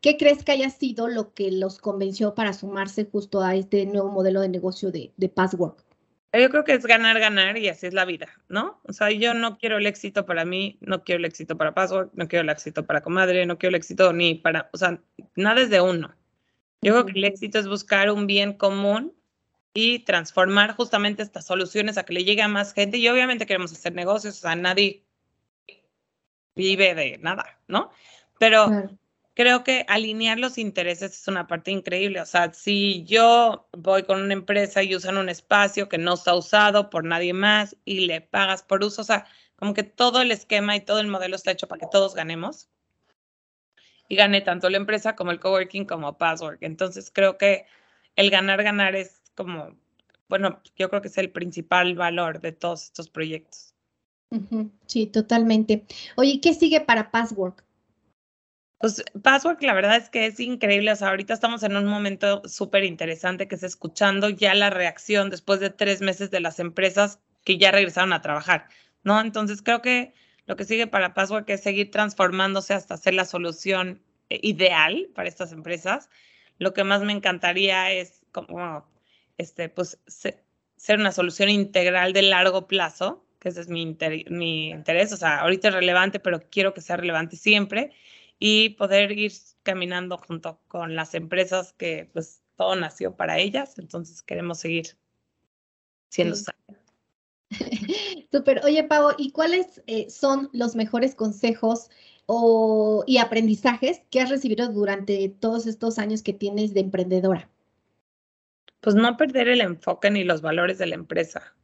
¿Qué 0.00 0.16
crees 0.18 0.44
que 0.44 0.52
haya 0.52 0.68
sido 0.68 1.08
lo 1.08 1.32
que 1.32 1.50
los 1.50 1.78
convenció 1.78 2.34
para 2.34 2.52
sumarse 2.52 3.06
justo 3.10 3.40
a 3.40 3.54
este 3.54 3.86
nuevo 3.86 4.10
modelo 4.10 4.42
de 4.42 4.50
negocio 4.50 4.90
de, 4.90 5.12
de 5.16 5.28
Password? 5.30 5.76
Yo 6.40 6.50
creo 6.50 6.64
que 6.64 6.72
es 6.72 6.84
ganar, 6.84 7.20
ganar 7.20 7.56
y 7.58 7.68
así 7.68 7.86
es 7.86 7.94
la 7.94 8.04
vida, 8.04 8.26
¿no? 8.48 8.80
O 8.82 8.92
sea, 8.92 9.10
yo 9.12 9.34
no 9.34 9.56
quiero 9.56 9.78
el 9.78 9.86
éxito 9.86 10.26
para 10.26 10.44
mí, 10.44 10.78
no 10.80 11.04
quiero 11.04 11.20
el 11.20 11.24
éxito 11.26 11.56
para 11.56 11.74
Password, 11.74 12.10
no 12.14 12.26
quiero 12.26 12.42
el 12.42 12.48
éxito 12.48 12.84
para 12.84 13.02
Comadre, 13.02 13.46
no 13.46 13.56
quiero 13.56 13.70
el 13.70 13.76
éxito 13.76 14.12
ni 14.12 14.34
para, 14.34 14.68
o 14.72 14.76
sea, 14.76 15.00
nada 15.36 15.60
es 15.60 15.70
de 15.70 15.80
uno. 15.80 16.12
Yo 16.82 16.92
creo 16.92 17.06
que 17.06 17.12
el 17.12 17.24
éxito 17.24 17.60
es 17.60 17.68
buscar 17.68 18.10
un 18.10 18.26
bien 18.26 18.52
común 18.54 19.14
y 19.74 20.00
transformar 20.00 20.74
justamente 20.74 21.22
estas 21.22 21.46
soluciones 21.46 21.98
a 21.98 22.04
que 22.04 22.14
le 22.14 22.24
llegue 22.24 22.42
a 22.42 22.48
más 22.48 22.74
gente 22.74 22.98
y 22.98 23.08
obviamente 23.08 23.46
queremos 23.46 23.72
hacer 23.72 23.94
negocios, 23.94 24.36
o 24.38 24.40
sea, 24.40 24.56
nadie 24.56 25.04
vive 26.56 26.96
de 26.96 27.18
nada, 27.18 27.58
¿no? 27.68 27.90
Pero 28.38 28.88
creo 29.34 29.64
que 29.64 29.84
alinear 29.88 30.38
los 30.38 30.58
intereses 30.58 31.12
es 31.12 31.28
una 31.28 31.46
parte 31.46 31.70
increíble. 31.70 32.20
O 32.20 32.26
sea, 32.26 32.52
si 32.54 33.04
yo 33.04 33.68
voy 33.72 34.04
con 34.04 34.22
una 34.22 34.32
empresa 34.32 34.82
y 34.82 34.94
usan 34.94 35.18
un 35.18 35.28
espacio 35.28 35.88
que 35.88 35.98
no 35.98 36.14
está 36.14 36.34
usado 36.34 36.88
por 36.90 37.04
nadie 37.04 37.32
más 37.32 37.76
y 37.84 38.06
le 38.06 38.20
pagas 38.20 38.62
por 38.62 38.82
uso, 38.82 39.02
o 39.02 39.04
sea, 39.04 39.26
como 39.56 39.74
que 39.74 39.82
todo 39.82 40.22
el 40.22 40.30
esquema 40.30 40.76
y 40.76 40.80
todo 40.80 41.00
el 41.00 41.08
modelo 41.08 41.36
está 41.36 41.50
hecho 41.50 41.68
para 41.68 41.80
que 41.80 41.88
todos 41.90 42.14
ganemos. 42.14 42.68
Y 44.08 44.16
gane 44.16 44.40
tanto 44.42 44.68
la 44.70 44.76
empresa 44.76 45.16
como 45.16 45.30
el 45.30 45.40
coworking 45.40 45.86
como 45.86 46.18
Password. 46.18 46.58
Entonces 46.60 47.10
creo 47.12 47.38
que 47.38 47.66
el 48.16 48.30
ganar, 48.30 48.62
ganar 48.62 48.94
es 48.94 49.22
como, 49.34 49.76
bueno, 50.28 50.60
yo 50.76 50.90
creo 50.90 51.02
que 51.02 51.08
es 51.08 51.18
el 51.18 51.30
principal 51.30 51.94
valor 51.94 52.40
de 52.40 52.52
todos 52.52 52.84
estos 52.84 53.08
proyectos. 53.08 53.74
Sí, 54.86 55.06
totalmente. 55.06 55.84
Oye, 56.16 56.40
¿qué 56.40 56.54
sigue 56.54 56.80
para 56.80 57.10
Password? 57.10 57.54
Pues 58.84 59.02
Password, 59.22 59.62
la 59.62 59.72
verdad 59.72 59.96
es 59.96 60.10
que 60.10 60.26
es 60.26 60.38
increíble. 60.40 60.92
O 60.92 60.96
sea, 60.96 61.08
ahorita 61.08 61.32
estamos 61.32 61.62
en 61.62 61.74
un 61.74 61.86
momento 61.86 62.42
súper 62.44 62.84
interesante 62.84 63.48
que 63.48 63.54
es 63.54 63.62
escuchando 63.62 64.28
ya 64.28 64.54
la 64.54 64.68
reacción 64.68 65.30
después 65.30 65.58
de 65.58 65.70
tres 65.70 66.02
meses 66.02 66.30
de 66.30 66.40
las 66.40 66.60
empresas 66.60 67.18
que 67.44 67.56
ya 67.56 67.70
regresaron 67.70 68.12
a 68.12 68.20
trabajar, 68.20 68.68
¿no? 69.02 69.22
Entonces 69.22 69.62
creo 69.62 69.80
que 69.80 70.12
lo 70.44 70.56
que 70.56 70.66
sigue 70.66 70.86
para 70.86 71.14
Password 71.14 71.48
es 71.48 71.62
seguir 71.62 71.90
transformándose 71.92 72.74
hasta 72.74 72.98
ser 72.98 73.14
la 73.14 73.24
solución 73.24 74.02
eh, 74.28 74.38
ideal 74.42 75.08
para 75.14 75.30
estas 75.30 75.52
empresas. 75.52 76.10
Lo 76.58 76.74
que 76.74 76.84
más 76.84 77.00
me 77.00 77.14
encantaría 77.14 77.90
es 77.90 78.20
como, 78.32 78.86
este, 79.38 79.70
pues, 79.70 79.98
ser 80.76 80.98
una 80.98 81.12
solución 81.12 81.48
integral 81.48 82.12
de 82.12 82.20
largo 82.20 82.66
plazo, 82.66 83.24
que 83.38 83.48
ese 83.48 83.62
es 83.62 83.68
mi, 83.68 83.96
mi 84.28 84.68
interés. 84.68 85.10
O 85.14 85.16
sea, 85.16 85.40
ahorita 85.40 85.68
es 85.68 85.74
relevante, 85.74 86.20
pero 86.20 86.42
quiero 86.50 86.74
que 86.74 86.82
sea 86.82 86.98
relevante 86.98 87.36
siempre 87.38 87.90
y 88.46 88.68
poder 88.68 89.12
ir 89.12 89.32
caminando 89.62 90.18
junto 90.18 90.60
con 90.68 90.94
las 90.94 91.14
empresas 91.14 91.72
que 91.72 92.10
pues 92.12 92.42
todo 92.56 92.76
nació 92.76 93.16
para 93.16 93.38
ellas, 93.38 93.78
entonces 93.78 94.20
queremos 94.20 94.58
seguir 94.58 94.98
siendo 96.10 96.36
sí. 96.36 96.44
Súper. 98.30 98.62
Oye, 98.62 98.84
Pau, 98.84 99.12
¿y 99.16 99.30
cuáles 99.30 99.82
eh, 99.86 100.10
son 100.10 100.50
los 100.52 100.76
mejores 100.76 101.14
consejos 101.14 101.88
o, 102.26 103.02
y 103.06 103.16
aprendizajes 103.16 104.02
que 104.10 104.20
has 104.20 104.28
recibido 104.28 104.68
durante 104.68 105.26
todos 105.30 105.66
estos 105.66 105.98
años 105.98 106.22
que 106.22 106.34
tienes 106.34 106.74
de 106.74 106.80
emprendedora? 106.80 107.48
Pues 108.80 108.94
no 108.94 109.16
perder 109.16 109.48
el 109.48 109.62
enfoque 109.62 110.10
ni 110.10 110.22
los 110.22 110.42
valores 110.42 110.76
de 110.76 110.84
la 110.84 110.96
empresa. 110.96 111.54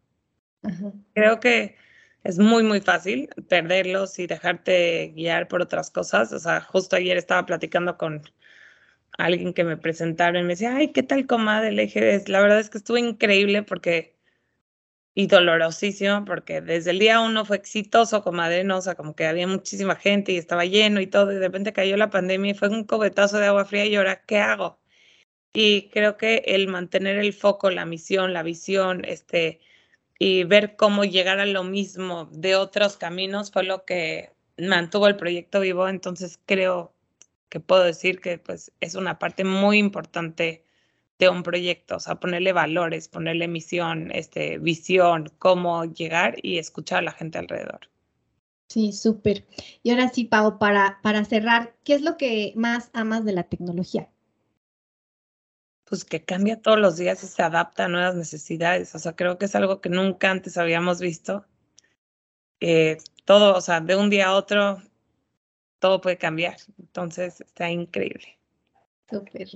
Creo 1.12 1.40
que 1.40 1.76
es 2.24 2.38
muy, 2.38 2.62
muy 2.62 2.80
fácil 2.80 3.28
perderlos 3.48 4.18
y 4.18 4.26
dejarte 4.26 5.12
guiar 5.16 5.48
por 5.48 5.62
otras 5.62 5.90
cosas. 5.90 6.32
O 6.32 6.38
sea, 6.38 6.60
justo 6.60 6.96
ayer 6.96 7.16
estaba 7.16 7.46
platicando 7.46 7.96
con 7.96 8.22
alguien 9.18 9.54
que 9.54 9.64
me 9.64 9.76
presentaron 9.76 10.42
y 10.42 10.44
me 10.44 10.54
decía, 10.54 10.76
ay, 10.76 10.92
¿qué 10.92 11.02
tal 11.02 11.26
comadre? 11.26 11.72
Le 11.72 11.82
dije, 11.82 12.22
la 12.28 12.40
verdad 12.40 12.60
es 12.60 12.70
que 12.70 12.78
estuvo 12.78 12.98
increíble 12.98 13.62
porque, 13.62 14.16
y 15.14 15.26
dolorosísimo, 15.26 16.24
porque 16.24 16.60
desde 16.60 16.92
el 16.92 16.98
día 16.98 17.20
uno 17.20 17.44
fue 17.44 17.56
exitoso, 17.56 18.22
comadre, 18.22 18.64
¿no? 18.64 18.78
O 18.78 18.82
sea, 18.82 18.94
como 18.94 19.14
que 19.16 19.26
había 19.26 19.46
muchísima 19.46 19.96
gente 19.96 20.32
y 20.32 20.36
estaba 20.38 20.64
lleno 20.64 21.00
y 21.00 21.06
todo, 21.06 21.32
y 21.32 21.36
de 21.36 21.40
repente 21.40 21.72
cayó 21.72 21.96
la 21.96 22.10
pandemia 22.10 22.52
y 22.52 22.54
fue 22.54 22.68
un 22.68 22.84
cobetazo 22.84 23.38
de 23.38 23.46
agua 23.46 23.64
fría 23.64 23.86
y 23.86 23.96
ahora, 23.96 24.22
¿qué 24.24 24.38
hago? 24.38 24.80
Y 25.52 25.90
creo 25.90 26.16
que 26.16 26.42
el 26.46 26.68
mantener 26.68 27.18
el 27.18 27.32
foco, 27.32 27.70
la 27.70 27.86
misión, 27.86 28.32
la 28.32 28.42
visión, 28.42 29.04
este, 29.04 29.60
y 30.22 30.44
ver 30.44 30.76
cómo 30.76 31.04
llegar 31.04 31.40
a 31.40 31.46
lo 31.46 31.64
mismo 31.64 32.28
de 32.30 32.54
otros 32.54 32.98
caminos 32.98 33.50
fue 33.50 33.64
lo 33.64 33.86
que 33.86 34.30
mantuvo 34.58 35.08
el 35.08 35.16
proyecto 35.16 35.60
vivo. 35.60 35.88
Entonces 35.88 36.38
creo 36.44 36.92
que 37.48 37.58
puedo 37.58 37.82
decir 37.82 38.20
que 38.20 38.36
pues 38.36 38.70
es 38.80 38.94
una 38.96 39.18
parte 39.18 39.44
muy 39.44 39.78
importante 39.78 40.62
de 41.18 41.30
un 41.30 41.42
proyecto, 41.42 41.96
o 41.96 42.00
sea, 42.00 42.16
ponerle 42.16 42.52
valores, 42.52 43.08
ponerle 43.08 43.48
misión, 43.48 44.10
este, 44.12 44.58
visión, 44.58 45.32
cómo 45.38 45.86
llegar 45.86 46.36
y 46.42 46.58
escuchar 46.58 46.98
a 46.98 47.02
la 47.02 47.12
gente 47.12 47.38
alrededor. 47.38 47.80
Sí, 48.68 48.92
súper. 48.92 49.46
Y 49.82 49.90
ahora 49.90 50.10
sí, 50.10 50.24
Pau, 50.24 50.58
para, 50.58 51.00
para 51.02 51.24
cerrar, 51.24 51.74
¿qué 51.82 51.94
es 51.94 52.02
lo 52.02 52.18
que 52.18 52.52
más 52.56 52.90
amas 52.92 53.24
de 53.24 53.32
la 53.32 53.44
tecnología? 53.44 54.10
Pues 55.90 56.04
que 56.04 56.22
cambia 56.22 56.62
todos 56.62 56.78
los 56.78 56.96
días 56.96 57.22
y 57.24 57.26
se 57.26 57.42
adapta 57.42 57.84
a 57.84 57.88
nuevas 57.88 58.14
necesidades. 58.14 58.94
O 58.94 59.00
sea, 59.00 59.16
creo 59.16 59.38
que 59.38 59.46
es 59.46 59.56
algo 59.56 59.80
que 59.80 59.88
nunca 59.88 60.30
antes 60.30 60.56
habíamos 60.56 61.00
visto. 61.00 61.44
Eh, 62.60 62.98
todo, 63.24 63.56
o 63.56 63.60
sea, 63.60 63.80
de 63.80 63.96
un 63.96 64.08
día 64.08 64.28
a 64.28 64.34
otro, 64.34 64.80
todo 65.80 66.00
puede 66.00 66.16
cambiar. 66.16 66.58
Entonces, 66.78 67.40
está 67.40 67.68
increíble. 67.68 68.38
Súper. 69.10 69.48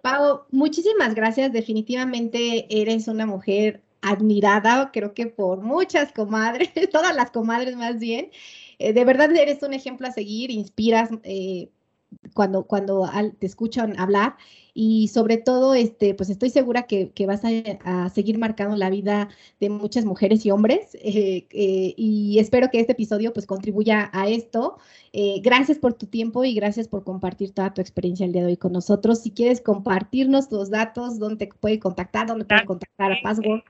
Pau, 0.00 0.44
muchísimas 0.52 1.16
gracias. 1.16 1.52
Definitivamente 1.52 2.68
eres 2.70 3.08
una 3.08 3.26
mujer 3.26 3.82
admirada, 4.00 4.92
creo 4.92 5.12
que 5.12 5.26
por 5.26 5.60
muchas 5.60 6.12
comadres, 6.12 6.70
todas 6.92 7.16
las 7.16 7.32
comadres 7.32 7.74
más 7.74 7.98
bien. 7.98 8.30
Eh, 8.78 8.92
de 8.92 9.04
verdad 9.04 9.34
eres 9.34 9.60
un 9.64 9.74
ejemplo 9.74 10.06
a 10.06 10.12
seguir, 10.12 10.52
inspiras. 10.52 11.10
Eh, 11.24 11.68
cuando, 12.34 12.64
cuando 12.64 13.08
te 13.38 13.46
escuchan 13.46 13.98
hablar 13.98 14.36
y 14.72 15.08
sobre 15.08 15.36
todo, 15.36 15.74
este, 15.74 16.14
pues 16.14 16.30
estoy 16.30 16.50
segura 16.50 16.84
que, 16.84 17.12
vas 17.26 17.42
a, 17.84 18.08
seguir 18.10 18.38
marcando 18.38 18.76
la 18.76 18.90
vida 18.90 19.28
de 19.58 19.68
muchas 19.68 20.04
mujeres 20.04 20.46
y 20.46 20.50
hombres 20.50 20.94
eh, 20.94 21.46
eh, 21.50 21.94
y 21.96 22.38
espero 22.38 22.68
que 22.70 22.80
este 22.80 22.92
episodio 22.92 23.32
pues 23.32 23.46
contribuya 23.46 24.10
a 24.12 24.28
esto. 24.28 24.78
Eh, 25.12 25.40
gracias 25.42 25.78
por 25.78 25.94
tu 25.94 26.06
tiempo 26.06 26.44
y 26.44 26.54
gracias 26.54 26.88
por 26.88 27.04
compartir 27.04 27.52
toda 27.52 27.74
tu 27.74 27.80
experiencia 27.80 28.26
el 28.26 28.32
día 28.32 28.42
de 28.42 28.48
hoy 28.48 28.56
con 28.56 28.72
nosotros. 28.72 29.20
Si 29.20 29.32
quieres 29.32 29.60
compartirnos 29.60 30.48
tus 30.48 30.70
datos, 30.70 31.18
dónde 31.18 31.46
te 31.46 31.54
puede 31.54 31.78
contactar, 31.78 32.26
dónde 32.26 32.44
puede 32.44 32.64
contactar 32.64 33.12
a 33.12 33.16
Password. 33.22 33.62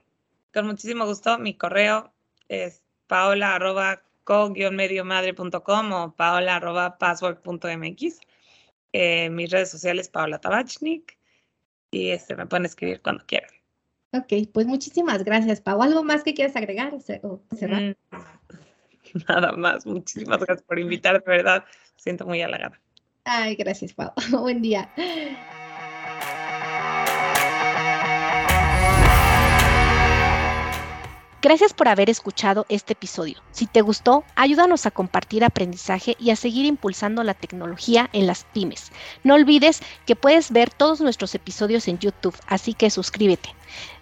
Con 0.52 0.66
muchísimo 0.66 1.06
gusto, 1.06 1.38
mi 1.38 1.54
correo 1.54 2.12
es 2.48 2.82
paola 3.06 3.58
co-mediomadre.com 4.24 5.92
o 5.92 6.14
paola 6.14 6.96
password.mx. 6.98 8.20
Eh, 8.92 9.30
mis 9.30 9.50
redes 9.50 9.70
sociales, 9.70 10.08
Paola 10.08 10.40
Tabachnik, 10.40 11.18
y 11.90 12.10
este, 12.10 12.34
me 12.36 12.46
pueden 12.46 12.66
escribir 12.66 13.00
cuando 13.02 13.24
quieran. 13.26 13.50
Ok, 14.12 14.48
pues 14.52 14.66
muchísimas 14.66 15.22
gracias, 15.24 15.60
Pau. 15.60 15.80
¿Algo 15.82 16.02
más 16.02 16.24
que 16.24 16.34
quieras 16.34 16.56
agregar 16.56 16.92
o 17.22 17.40
cerrar? 17.54 17.82
Mm, 17.82 17.94
nada 19.28 19.52
más, 19.52 19.86
muchísimas 19.86 20.38
gracias 20.38 20.62
por 20.62 20.78
invitar, 20.78 21.22
de 21.22 21.30
verdad, 21.30 21.64
me 21.64 22.02
siento 22.02 22.26
muy 22.26 22.42
halagada. 22.42 22.80
Ay, 23.24 23.54
gracias, 23.54 23.92
Pau. 23.92 24.12
Buen 24.42 24.62
día. 24.62 24.90
Gracias 31.42 31.72
por 31.72 31.88
haber 31.88 32.10
escuchado 32.10 32.66
este 32.68 32.92
episodio. 32.92 33.40
Si 33.50 33.66
te 33.66 33.80
gustó, 33.80 34.24
ayúdanos 34.36 34.84
a 34.84 34.90
compartir 34.90 35.42
aprendizaje 35.42 36.14
y 36.20 36.28
a 36.28 36.36
seguir 36.36 36.66
impulsando 36.66 37.24
la 37.24 37.32
tecnología 37.32 38.10
en 38.12 38.26
las 38.26 38.44
pymes. 38.44 38.92
No 39.24 39.36
olvides 39.36 39.80
que 40.04 40.16
puedes 40.16 40.50
ver 40.50 40.68
todos 40.68 41.00
nuestros 41.00 41.34
episodios 41.34 41.88
en 41.88 41.98
YouTube, 41.98 42.36
así 42.46 42.74
que 42.74 42.90
suscríbete, 42.90 43.54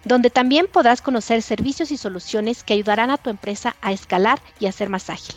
donde 0.05 0.31
también 0.31 0.67
podrás 0.67 1.01
conocer 1.01 1.43
servicios 1.43 1.93
y 1.93 1.97
soluciones 1.97 2.65
que 2.65 2.75
ayudarán 2.75 3.13
a 3.13 3.19
tu 3.19 3.31
empresa 3.31 3.77
a 3.83 3.93
escalar 3.93 4.41
y 4.59 4.67
a 4.67 4.73
ser 4.73 4.89
más 4.89 5.09
ágil. 5.09 5.37